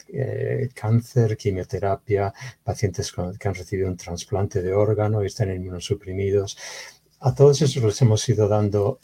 eh, 0.07 0.69
cáncer, 0.73 1.35
quimioterapia, 1.35 2.33
pacientes 2.63 3.11
que 3.11 3.47
han 3.47 3.55
recibido 3.55 3.87
un 3.89 3.97
trasplante 3.97 4.61
de 4.61 4.73
órgano 4.73 5.23
y 5.23 5.27
están 5.27 5.51
inmunosuprimidos. 5.51 6.57
A 7.21 7.33
todos 7.33 7.61
esos 7.61 7.83
les 7.83 8.01
hemos 8.01 8.27
ido 8.29 8.47
dando 8.47 8.99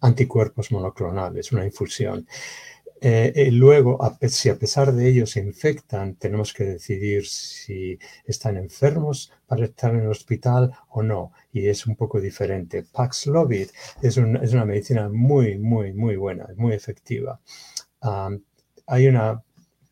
anticuerpos 0.00 0.72
monoclonales, 0.72 1.52
una 1.52 1.64
infusión. 1.64 2.26
Eh, 3.02 3.48
luego, 3.52 3.98
si 4.28 4.50
a 4.50 4.58
pesar 4.58 4.92
de 4.92 5.08
ello 5.08 5.26
se 5.26 5.40
infectan, 5.40 6.16
tenemos 6.16 6.52
que 6.52 6.64
decidir 6.64 7.26
si 7.26 7.98
están 8.24 8.56
enfermos 8.58 9.32
para 9.46 9.64
estar 9.64 9.94
en 9.94 10.02
el 10.02 10.08
hospital 10.08 10.72
o 10.90 11.02
no. 11.02 11.32
Y 11.52 11.68
es 11.68 11.86
un 11.86 11.96
poco 11.96 12.20
diferente. 12.20 12.84
Paxlovid 12.84 13.68
es, 14.02 14.16
es 14.18 14.52
una 14.52 14.64
medicina 14.64 15.08
muy, 15.08 15.58
muy, 15.58 15.92
muy 15.94 16.16
buena, 16.16 16.48
muy 16.56 16.74
efectiva. 16.74 17.40
hay 18.86 19.06
una 19.06 19.42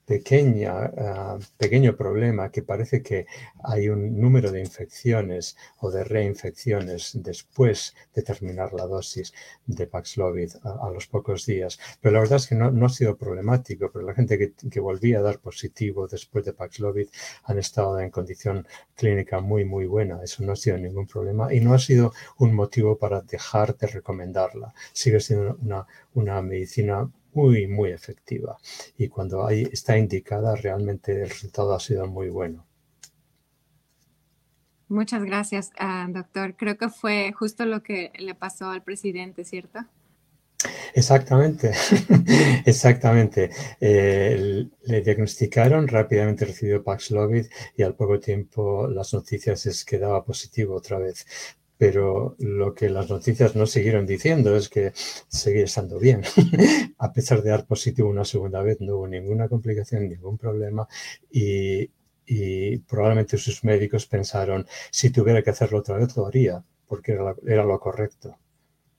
pequeña, 0.08 0.72
ah, 0.96 1.38
pequeño 1.58 1.94
problema 1.94 2.50
que 2.50 2.62
parece 2.62 3.02
que 3.02 3.26
hay 3.62 3.90
un 3.90 4.18
número 4.18 4.50
de 4.50 4.60
infecciones 4.60 5.54
o 5.80 5.90
de 5.90 6.02
reinfecciones 6.02 7.12
después 7.22 7.94
de 8.14 8.22
terminar 8.22 8.72
la 8.72 8.86
dosis 8.86 9.34
de 9.66 9.86
Paxlovid 9.86 10.52
a, 10.64 10.88
los 10.88 11.06
pocos 11.08 11.44
días. 11.44 11.78
Pero 12.00 12.14
la 12.14 12.20
verdad 12.20 12.36
es 12.36 12.46
que 12.46 12.54
no, 12.54 12.70
no 12.70 12.86
ha 12.86 12.88
sido 12.88 13.18
problemático, 13.18 13.90
pero 13.92 14.06
la 14.06 14.14
gente 14.14 14.38
que, 14.38 14.54
que, 14.70 14.80
volvía 14.80 15.18
a 15.18 15.22
dar 15.22 15.40
positivo 15.40 16.08
después 16.08 16.42
de 16.46 16.54
Paxlovid 16.54 17.08
han 17.44 17.58
estado 17.58 18.00
en 18.00 18.10
condición 18.10 18.66
clínica 18.96 19.40
muy, 19.40 19.66
muy 19.66 19.84
buena. 19.84 20.22
Eso 20.22 20.42
no 20.42 20.52
ha 20.52 20.56
sido 20.56 20.78
ningún 20.78 21.06
problema 21.06 21.52
y 21.52 21.60
no 21.60 21.74
ha 21.74 21.78
sido 21.78 22.14
un 22.38 22.54
motivo 22.54 22.96
para 22.96 23.20
dejar 23.20 23.76
de 23.76 23.88
recomendarla. 23.88 24.72
Sigue 24.94 25.20
siendo 25.20 25.58
una, 25.60 25.86
una 26.14 26.40
medicina 26.40 27.10
muy, 27.32 27.66
muy 27.66 27.90
efectiva. 27.90 28.58
Y 28.96 29.08
cuando 29.08 29.46
ahí 29.46 29.68
está 29.72 29.98
indicada, 29.98 30.54
realmente 30.56 31.22
el 31.22 31.28
resultado 31.28 31.74
ha 31.74 31.80
sido 31.80 32.06
muy 32.06 32.28
bueno. 32.28 32.66
Muchas 34.88 35.22
gracias, 35.22 35.70
ah, 35.78 36.06
doctor. 36.08 36.56
Creo 36.56 36.78
que 36.78 36.88
fue 36.88 37.32
justo 37.32 37.66
lo 37.66 37.82
que 37.82 38.10
le 38.18 38.34
pasó 38.34 38.70
al 38.70 38.82
presidente, 38.82 39.44
¿cierto? 39.44 39.80
Exactamente, 40.94 41.72
exactamente. 42.66 43.50
Eh, 43.80 44.66
le 44.82 45.00
diagnosticaron, 45.02 45.86
rápidamente 45.86 46.46
recibió 46.46 46.82
Paxlovid 46.82 47.46
y 47.76 47.82
al 47.82 47.94
poco 47.94 48.18
tiempo 48.18 48.88
las 48.88 49.12
noticias 49.12 49.66
es 49.66 49.84
que 49.84 49.98
daba 49.98 50.24
positivo 50.24 50.74
otra 50.74 50.98
vez 50.98 51.26
pero 51.78 52.34
lo 52.40 52.74
que 52.74 52.90
las 52.90 53.08
noticias 53.08 53.54
no 53.54 53.64
siguieron 53.64 54.04
diciendo 54.04 54.56
es 54.56 54.68
que 54.68 54.92
seguía 54.94 55.64
estando 55.64 56.00
bien. 56.00 56.22
a 56.98 57.12
pesar 57.12 57.40
de 57.42 57.50
dar 57.50 57.66
positivo 57.66 58.10
una 58.10 58.24
segunda 58.24 58.60
vez, 58.62 58.80
no 58.80 58.96
hubo 58.96 59.08
ninguna 59.08 59.48
complicación, 59.48 60.08
ningún 60.08 60.36
problema 60.36 60.86
y, 61.30 61.88
probablemente 62.86 63.38
sus 63.38 63.64
médicos 63.64 64.06
pensaron, 64.06 64.66
si 64.90 65.08
tuviera 65.08 65.42
que 65.42 65.48
hacerlo 65.48 65.78
otra 65.78 65.96
vez, 65.96 66.14
lo 66.14 66.26
haría, 66.26 66.62
porque 66.86 67.16
era, 67.46 67.64
lo 67.64 67.80
correcto. 67.80 68.36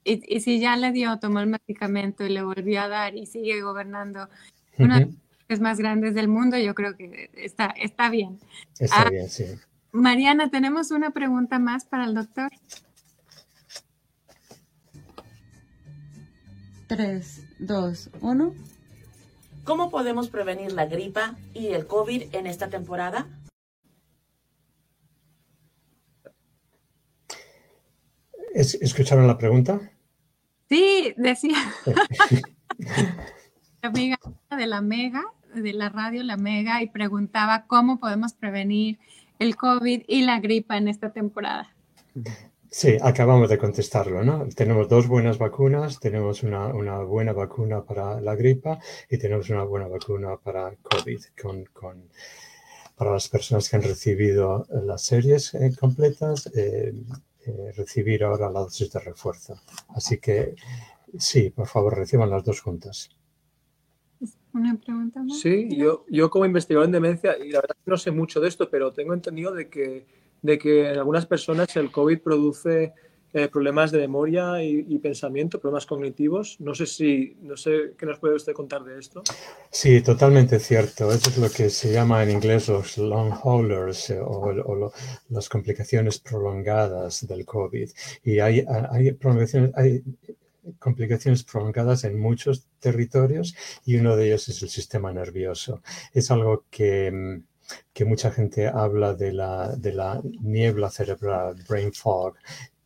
Y, 0.04 0.40
si 0.40 0.60
ya 0.60 0.76
le 0.78 0.92
dio, 0.92 1.20
tomó 1.20 1.40
el 1.42 1.48
medicamento 1.48 2.26
y 2.26 2.30
le 2.30 2.42
volvió 2.42 2.82
a 2.82 2.88
dar 2.88 3.16
y 3.16 3.28
sigue 3.28 3.62
gobernando 3.62 4.30
una 4.80 5.02
de 5.02 5.14
las 5.48 5.60
más 5.60 5.78
grandes 5.78 6.16
del 6.16 6.28
mundo, 6.28 6.58
yo 6.58 6.74
creo 6.74 6.98
que 6.98 7.30
está, 7.36 7.68
está 7.78 8.10
bien. 8.10 8.40
Está 8.80 9.04
ah, 9.04 9.10
bien, 9.12 9.30
sí. 9.30 9.46
Mariana, 9.92 10.50
tenemos 10.50 10.92
una 10.92 11.12
pregunta 11.12 11.58
más 11.58 11.86
para 11.86 12.06
el 12.06 12.14
doctor. 12.14 12.50
Tres, 16.88 17.44
dos, 17.60 18.10
uno. 18.22 18.54
¿Cómo 19.64 19.90
podemos 19.90 20.30
prevenir 20.30 20.72
la 20.72 20.86
gripa 20.86 21.36
y 21.54 21.68
el 21.68 21.86
COVID 21.86 22.34
en 22.36 22.48
esta 22.48 22.70
temporada? 22.70 23.28
¿Escucharon 28.54 29.28
la 29.28 29.38
pregunta? 29.38 29.80
Sí, 30.70 31.14
decía. 31.18 31.58
la 33.82 33.90
amiga 33.90 34.18
de 34.56 34.68
la 34.68 34.82
Mega, 34.82 35.24
de 35.54 35.74
la 35.74 35.90
radio 35.90 36.24
La 36.24 36.38
Mega, 36.38 36.82
y 36.82 36.90
preguntaba 36.90 37.66
cómo 37.68 38.00
podemos 38.00 38.34
prevenir 38.34 39.00
el 39.40 39.56
COVID 39.56 40.04
y 40.08 40.22
la 40.22 40.40
gripa 40.40 40.78
en 40.78 40.88
esta 40.88 41.12
temporada. 41.12 41.74
Sí, 42.70 42.98
acabamos 43.02 43.50
de 43.50 43.58
contestarlo, 43.58 44.24
¿no? 44.24 44.48
Tenemos 44.50 44.88
dos 44.88 45.08
buenas 45.08 45.40
vacunas, 45.40 46.00
tenemos 46.00 46.44
una, 46.44 46.68
buena 47.04 47.34
vacuna 47.34 47.84
para 47.84 48.22
la 48.22 48.36
gripa 48.36 48.80
y 49.10 49.18
tenemos 49.18 49.50
una 49.50 49.64
buena 49.64 49.88
vacuna 49.88 50.38
para 50.38 50.76
COVID 50.76 51.20
con, 51.42 51.66
para 52.96 53.14
las 53.14 53.28
personas 53.28 53.68
que 53.68 53.78
han 53.78 53.82
recibido 53.82 54.68
las 54.70 55.02
series 55.04 55.58
completas, 55.80 56.52
recibir 57.76 58.24
ahora 58.24 58.52
la 58.52 58.60
dosis 58.60 58.92
de 58.92 59.00
refuerzo. 59.00 59.60
Así 59.88 60.20
que 60.20 60.56
sí, 61.18 61.50
por 61.50 61.68
favor, 61.68 61.98
reciban 61.98 62.30
las 62.30 62.44
dos 62.44 62.62
juntas. 62.62 63.10
¿Una 64.54 64.76
pregunta 64.78 65.22
más? 65.22 65.40
Sí, 65.40 65.70
yo, 65.76 66.06
yo 66.10 66.30
como 66.30 66.46
investigador 66.46 66.86
en 66.86 66.92
demencia, 66.92 67.38
y 67.38 67.52
la 67.52 67.62
verdad 67.62 67.76
que 67.76 67.92
no 67.92 67.98
sé 67.98 68.12
mucho 68.12 68.40
de 68.40 68.48
esto, 68.48 68.70
pero 68.70 68.92
tengo 68.92 69.14
entendido 69.14 69.54
de 69.54 69.70
que, 69.70 70.06
de 70.42 70.58
que 70.58 70.90
en 70.90 70.98
algunas 70.98 71.26
personas 71.26 71.76
el 71.76 71.92
COVID 71.92 72.20
produce 72.20 72.94
eh, 73.32 73.48
problemas 73.48 73.92
de 73.92 74.00
memoria 74.00 74.64
y, 74.64 74.98
pensamiento, 74.98 75.60
problemas 75.60 75.86
cognitivos. 75.86 76.60
No 76.60 76.74
sé 76.74 76.88
si, 76.88 77.38
no 77.44 77.56
sé 77.56 77.94
qué 77.96 78.08
nos 78.08 78.18
puede 78.18 78.34
usted 78.34 78.54
contar 78.54 78.84
de 78.84 78.98
esto. 78.98 79.22
Sí, 79.70 80.02
totalmente 80.02 80.60
cierto. 80.60 81.12
Eso 81.12 81.30
es 81.30 81.38
lo 81.38 81.48
que 81.52 81.70
se 81.70 81.94
llama 81.94 82.24
en 82.24 82.32
inglés 82.32 82.70
los 82.70 82.98
long 82.98 83.32
haulers 83.32 84.10
eh, 84.10 84.20
o, 84.20 84.92
las 85.30 85.48
complicaciones 85.48 86.18
prolongadas 86.18 87.28
del 87.28 87.46
COVID. 87.46 87.92
Y 88.24 88.40
hay, 88.40 88.66
hay 88.90 89.12
prolongaciones, 89.12 89.72
hay 89.76 90.02
complicaciones 90.78 91.44
prolongadas 91.44 92.04
en 92.04 92.20
muchos 92.20 92.68
territorios 92.80 93.56
y 93.86 93.98
uno 93.98 94.16
de 94.16 94.28
ellos 94.28 94.50
es 94.50 94.62
el 94.62 94.70
sistema 94.70 95.12
nervioso. 95.12 95.82
Es 96.14 96.32
algo 96.32 96.66
que, 96.70 97.12
mm, 97.12 97.44
que 97.94 98.06
mucha 98.06 98.32
gente 98.32 98.68
habla 98.68 99.14
de 99.14 99.34
la, 99.34 99.76
de 99.76 99.94
la 99.94 100.22
niebla 100.42 100.90
cerebral, 100.90 101.56
brain 101.68 101.94
fog, 101.94 102.36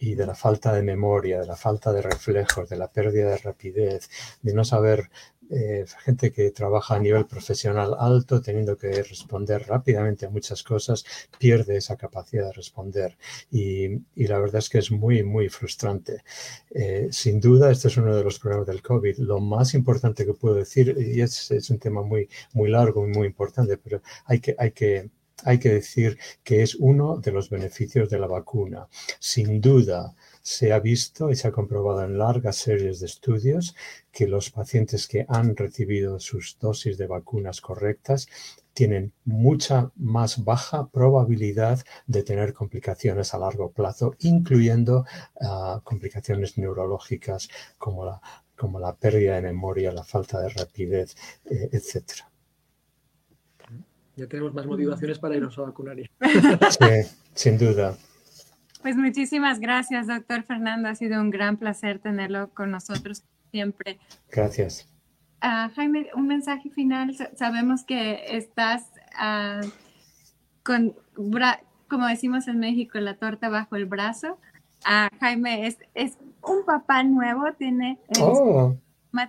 y 0.04 0.16
de 0.16 0.26
la 0.26 0.36
falta 0.36 0.74
de 0.74 0.84
memoria, 0.84 1.40
de 1.40 1.48
la 1.48 1.56
falta 1.56 1.94
de 1.94 2.02
reflejos, 2.02 2.68
de 2.68 2.76
la 2.76 2.90
pérdida 2.90 3.30
de 3.30 3.38
rapidez, 3.38 4.10
de 4.42 4.54
no 4.54 4.66
saber 4.66 5.10
eh, 5.54 5.86
gente 6.04 6.32
que 6.32 6.52
trabaja 6.52 6.96
a 6.96 7.00
nivel 7.00 7.26
profesional 7.26 7.96
alto, 8.00 8.42
teniendo 8.42 8.78
que 8.78 9.04
responder 9.04 9.66
rápidamente 9.68 10.26
a 10.26 10.30
muchas 10.30 10.64
cosas, 10.64 11.06
pierde 11.38 11.78
esa 11.78 11.96
capacidad 11.96 12.48
de 12.48 12.54
responder. 12.54 13.18
Y, 13.52 14.02
la 14.16 14.40
verdad 14.40 14.58
es 14.60 14.70
que 14.70 14.80
es 14.80 14.92
muy, 14.92 15.24
muy 15.24 15.50
frustrante. 15.50 16.24
Eh, 16.72 17.10
sin 17.12 17.40
duda, 17.40 17.72
este 17.72 17.88
es 17.90 17.98
uno 17.98 18.16
de 18.16 18.24
los 18.24 18.40
problemas 18.40 18.68
del 18.68 18.82
COVID. 18.82 19.18
Lo 19.20 19.40
más 19.40 19.74
importante 19.74 20.26
que 20.26 20.34
puedo 20.34 20.56
decir, 20.56 20.96
y 20.98 21.22
es, 21.22 21.52
es 21.52 21.70
un 21.70 21.80
tema 21.80 22.02
muy, 22.02 22.30
muy 22.54 22.70
largo 22.70 23.06
y 23.08 23.12
muy 23.12 23.28
importante, 23.28 23.78
pero 23.78 24.02
hay 24.26 24.40
que, 24.40 24.56
hay 24.58 24.72
que 24.72 25.10
hay 25.46 25.60
que 25.60 25.70
decir 25.70 26.18
que 26.44 26.62
es 26.64 26.76
uno 26.76 27.18
de 27.18 27.32
los 27.32 27.50
beneficios 27.50 28.10
de 28.10 28.20
la 28.20 28.28
vacuna. 28.28 28.88
Sin 29.20 29.60
duda, 29.62 30.16
se 30.44 30.74
ha 30.74 30.80
visto 30.80 31.32
y 31.32 31.36
se 31.36 31.48
ha 31.48 31.52
comprobado 31.52 32.04
en 32.04 32.18
largas 32.18 32.58
series 32.58 33.00
de 33.00 33.06
estudios 33.06 33.76
que 34.12 34.28
los 34.28 34.52
pacientes 34.52 35.08
que 35.08 35.26
han 35.30 35.56
recibido 35.56 36.20
sus 36.20 36.58
dosis 36.60 36.98
de 36.98 37.08
vacunas 37.08 37.62
correctas 37.62 38.28
tienen 38.74 39.14
mucha 39.24 39.92
más 39.96 40.44
baja 40.44 40.90
probabilidad 40.90 41.80
de 42.08 42.24
tener 42.24 42.54
complicaciones 42.54 43.34
a 43.34 43.40
largo 43.40 43.72
plazo, 43.72 44.16
incluyendo 44.20 45.06
ah, 45.42 45.80
complicaciones 45.84 46.58
neurológicas 46.58 47.48
como 47.78 48.06
la, 48.06 48.22
como 48.58 48.80
la 48.80 48.96
pérdida 48.96 49.36
de 49.36 49.44
memoria, 49.44 49.94
la 49.94 50.04
falta 50.04 50.42
de 50.42 50.50
rapidez, 50.50 51.16
eh, 51.46 51.70
etc. 51.72 52.04
Ya 54.18 54.28
tenemos 54.28 54.54
más 54.54 54.66
motivaciones 54.66 55.20
para 55.20 55.38
irnos 55.38 55.58
a 55.58 55.62
vacunar. 55.62 55.98
Sí, 55.98 57.10
sin 57.34 57.58
duda. 57.58 57.96
Pues 58.84 58.98
muchísimas 58.98 59.62
gracias, 59.62 60.08
doctor 60.08 60.44
Fernando. 60.44 60.90
Ha 60.90 60.96
sido 60.96 61.22
un 61.22 61.30
gran 61.30 61.56
placer 61.56 62.00
tenerlo 62.00 62.50
con 62.50 62.70
nosotros 62.70 63.24
siempre. 63.50 63.98
Gracias. 64.30 64.90
Ah, 65.40 65.72
Jaime, 65.74 66.10
un 66.16 66.28
mensaje 66.28 66.70
final. 66.70 67.16
Sabemos 67.36 67.86
que 67.86 68.26
estás 68.36 68.92
ah, 69.16 69.62
con, 70.64 70.96
como 71.88 72.08
decimos 72.08 72.50
en 72.50 72.60
México, 72.60 73.00
la 73.00 73.16
torta 73.16 73.48
bajo 73.48 73.78
el 73.78 73.86
brazo. 73.86 74.38
Uh, 74.86 75.08
Jaime 75.22 75.66
es, 75.66 75.78
es, 75.94 76.18
un 76.42 76.66
papá 76.66 77.04
nuevo, 77.04 77.54
tiene, 77.54 78.00
oh. 78.20 78.76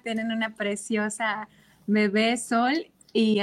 tienen 0.02 0.32
una 0.32 0.56
preciosa 0.56 1.48
bebé 1.86 2.36
Sol 2.38 2.88
y 3.12 3.38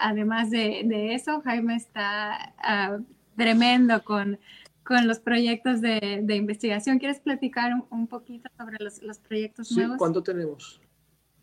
además 0.00 0.50
de, 0.50 0.82
de, 0.84 1.14
eso, 1.14 1.40
Jaime 1.42 1.76
está 1.76 2.52
tremendo 3.36 4.02
con 4.02 4.40
con 4.84 5.06
los 5.06 5.20
proyectos 5.20 5.80
de, 5.80 6.20
de 6.22 6.36
investigación. 6.36 6.98
¿Quieres 6.98 7.20
platicar 7.20 7.72
un, 7.90 8.06
poquito 8.06 8.48
sobre 8.56 8.76
los, 8.80 9.02
los 9.02 9.18
proyectos 9.18 9.68
sí, 9.68 9.76
nuevos? 9.76 9.98
¿Cuánto 9.98 10.22
tenemos? 10.22 10.80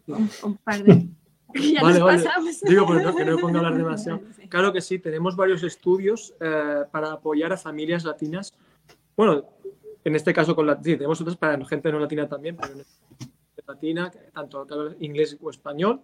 Un, 0.07 0.57
par 0.57 0.83
de... 0.83 1.07
ya 1.73 1.81
vale, 1.81 1.99
vale. 1.99 2.23
Pasamos. 2.23 2.61
Digo, 2.61 2.85
pero 2.87 3.01
no, 3.01 3.15
que 3.15 3.25
no 3.25 3.37
a 3.37 3.57
hablar 3.57 3.77
demasiado. 3.77 4.21
Claro 4.49 4.73
que 4.73 4.81
sí, 4.81 4.99
tenemos 4.99 5.35
varios 5.35 5.63
estudios 5.63 6.33
eh, 6.39 6.83
para 6.91 7.13
apoyar 7.13 7.53
a 7.53 7.57
familias 7.57 8.03
latinas. 8.03 8.53
Bueno, 9.15 9.45
en 10.03 10.15
este 10.15 10.33
caso 10.33 10.55
con 10.55 10.65
la, 10.65 10.75
sí, 10.75 10.95
tenemos 10.95 11.19
otros 11.21 11.37
para 11.37 11.63
gente 11.65 11.91
no 11.91 11.99
latina 11.99 12.27
también, 12.27 12.57
pero 12.57 12.73
en 12.73 12.85
latina, 13.67 14.11
tanto 14.33 14.65
inglés 14.99 15.37
o 15.41 15.49
español, 15.49 16.01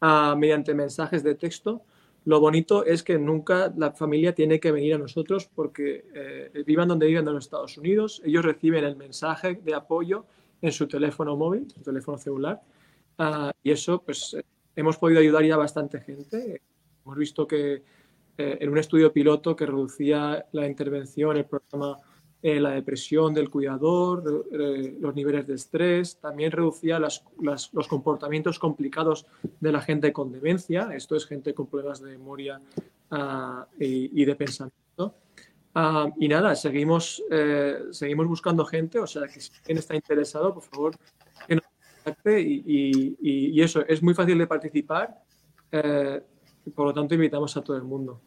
uh, 0.00 0.36
mediante 0.36 0.74
mensajes 0.74 1.22
de 1.24 1.34
texto 1.34 1.82
lo 2.30 2.38
bonito 2.38 2.84
es 2.84 3.02
que 3.02 3.18
nunca 3.18 3.74
la 3.76 3.90
familia 3.90 4.32
tiene 4.32 4.60
que 4.60 4.70
venir 4.70 4.94
a 4.94 4.98
nosotros 4.98 5.50
porque 5.52 6.04
eh, 6.14 6.62
vivan 6.64 6.86
donde 6.86 7.08
viven 7.08 7.26
en 7.26 7.34
los 7.34 7.46
Estados 7.46 7.76
Unidos, 7.76 8.22
ellos 8.24 8.44
reciben 8.44 8.84
el 8.84 8.94
mensaje 8.94 9.58
de 9.64 9.74
apoyo 9.74 10.26
en 10.62 10.70
su 10.70 10.86
teléfono 10.86 11.36
móvil, 11.36 11.68
su 11.74 11.82
teléfono 11.82 12.18
celular, 12.18 12.60
ah, 13.18 13.50
y 13.64 13.72
eso 13.72 14.00
pues 14.00 14.34
eh, 14.34 14.44
hemos 14.76 14.96
podido 14.96 15.18
ayudar 15.18 15.44
ya 15.44 15.56
bastante 15.56 15.98
gente. 16.02 16.62
Hemos 17.04 17.18
visto 17.18 17.48
que 17.48 17.82
eh, 18.38 18.58
en 18.60 18.70
un 18.70 18.78
estudio 18.78 19.12
piloto 19.12 19.56
que 19.56 19.66
reducía 19.66 20.46
la 20.52 20.68
intervención, 20.68 21.36
el 21.36 21.46
programa 21.46 21.96
eh, 22.42 22.58
la 22.58 22.70
depresión 22.70 23.34
del 23.34 23.50
cuidador, 23.50 24.46
eh, 24.52 24.96
los 24.98 25.14
niveles 25.14 25.46
de 25.46 25.54
estrés, 25.54 26.16
también 26.16 26.50
reducía 26.50 26.98
las, 26.98 27.22
los 27.38 27.88
comportamientos 27.88 28.58
complicados 28.58 29.26
de 29.60 29.72
la 29.72 29.80
gente 29.80 30.12
con 30.12 30.32
demencia, 30.32 30.90
esto 30.94 31.16
es 31.16 31.26
gente 31.26 31.52
con 31.52 31.66
problemas 31.66 32.00
de 32.00 32.12
memoria 32.12 32.60
uh, 33.10 33.64
y, 33.78 34.22
y, 34.22 34.24
de 34.24 34.34
pensamiento. 34.36 35.14
Uh, 35.74 36.10
y 36.18 36.28
nada, 36.28 36.54
seguimos, 36.56 37.22
eh, 37.30 37.84
seguimos 37.90 38.26
buscando 38.26 38.64
gente, 38.64 38.98
o 38.98 39.06
sea, 39.06 39.26
que 39.28 39.40
si 39.40 39.52
alguien 39.58 39.78
está 39.78 39.94
interesado, 39.94 40.54
por 40.54 40.62
favor, 40.62 40.96
que 41.46 41.56
nos 41.56 41.64
contacte 41.94 42.40
y, 42.40 42.62
y, 42.66 43.16
y 43.50 43.62
eso, 43.62 43.84
es 43.86 44.02
muy 44.02 44.14
fácil 44.14 44.38
de 44.38 44.46
participar, 44.46 45.22
eh, 45.70 46.22
por 46.74 46.86
lo 46.86 46.94
tanto 46.94 47.14
invitamos 47.14 47.56
a 47.56 47.62
todo 47.62 47.76
el 47.76 47.84
mundo. 47.84 48.20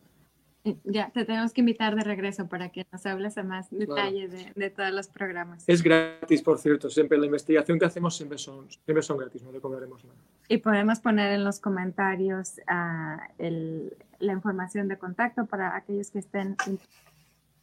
Ya, 0.85 1.09
te 1.09 1.25
tenemos 1.25 1.51
que 1.51 1.59
invitar 1.59 1.93
de 1.95 2.03
regreso 2.03 2.47
para 2.47 2.69
que 2.69 2.87
nos 2.89 3.05
hables 3.05 3.37
a 3.37 3.43
más 3.43 3.69
detalle 3.69 4.29
de, 4.55 4.69
todos 4.69 4.91
los 4.91 5.07
programas. 5.09 5.65
Es 5.67 5.83
gratis, 5.83 6.41
por 6.41 6.57
cierto, 6.57 6.89
siempre 6.89 7.17
la 7.17 7.25
investigación 7.25 7.77
que 7.77 7.85
hacemos 7.85 8.15
siempre 8.15 8.37
son, 8.37 8.69
siempre 8.69 9.01
son 9.01 9.17
gratis, 9.17 9.43
no 9.43 9.51
le 9.51 9.59
cobraremos 9.59 10.05
nada. 10.05 10.17
Y 10.47 10.59
podemos 10.59 11.01
poner 11.01 11.33
en 11.33 11.43
los 11.43 11.59
comentarios 11.59 12.59
uh, 12.69 13.19
el, 13.39 13.93
la 14.19 14.31
información 14.31 14.87
de 14.87 14.97
contacto 14.97 15.45
para 15.45 15.75
aquellos 15.75 16.11
que 16.11 16.19
estén 16.19 16.55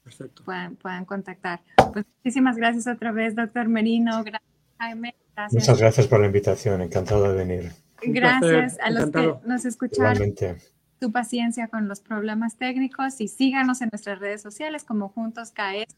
Perfecto. 0.05 0.45
Puedan, 0.45 0.77
puedan 0.77 1.05
contactar. 1.07 1.61
Pues 1.93 2.05
muchísimas 2.19 2.57
gracias 2.57 2.87
otra 2.87 3.13
vez, 3.13 3.35
doctor 3.35 3.69
Merino. 3.69 4.23
Gracias, 4.25 4.51
Jaime. 4.79 5.15
Gracias. 5.35 5.63
Muchas 5.63 5.81
gracias 5.81 6.07
por 6.07 6.21
la 6.21 6.27
invitación, 6.27 6.83
encantado 6.83 7.33
de 7.33 7.35
venir. 7.35 7.73
Gracias 8.03 8.79
a 8.81 8.91
los 8.91 9.11
que 9.11 9.35
nos 9.47 9.65
escucharon. 9.65 10.13
Igualmente 10.13 10.57
tu 11.01 11.11
paciencia 11.11 11.67
con 11.69 11.89
los 11.89 12.01
problemas 12.01 12.57
técnicos 12.57 13.19
y 13.21 13.29
síganos 13.29 13.81
en 13.81 13.89
nuestras 13.91 14.19
redes 14.19 14.43
sociales 14.43 14.85
como 14.85 15.09
Juntos 15.09 15.51
KS 15.51 15.97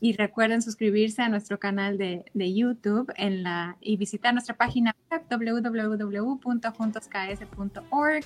y 0.00 0.14
recuerden 0.14 0.62
suscribirse 0.62 1.22
a 1.22 1.28
nuestro 1.28 1.60
canal 1.60 1.96
de, 1.96 2.24
de 2.34 2.52
YouTube 2.52 3.12
en 3.16 3.44
la, 3.44 3.76
y 3.80 3.96
visitar 3.96 4.34
nuestra 4.34 4.56
página 4.56 4.96
web 5.10 5.22
www.juntosks.org 5.30 8.24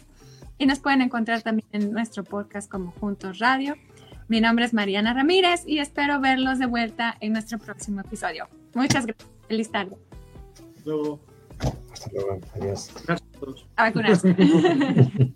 y 0.58 0.66
nos 0.66 0.78
pueden 0.78 1.02
encontrar 1.02 1.42
también 1.42 1.68
en 1.72 1.92
nuestro 1.92 2.24
podcast 2.24 2.70
como 2.70 2.92
Juntos 2.92 3.38
Radio. 3.38 3.76
Mi 4.28 4.40
nombre 4.40 4.64
es 4.64 4.72
Mariana 4.72 5.12
Ramírez 5.12 5.64
y 5.66 5.80
espero 5.80 6.18
verlos 6.20 6.58
de 6.58 6.64
vuelta 6.66 7.14
en 7.20 7.34
nuestro 7.34 7.58
próximo 7.58 8.00
episodio. 8.00 8.48
Muchas 8.74 9.04
gracias. 9.04 9.28
Feliz 9.46 9.70
tarde. 9.70 9.98
Luego. 10.84 11.20
Hasta 11.92 12.10
luego. 12.10 12.40
Adiós. 12.54 12.90
Gracias 13.06 13.28
a 13.34 13.38
todos. 13.38 13.66
A 13.76 13.84
vacunarse. 13.84 14.34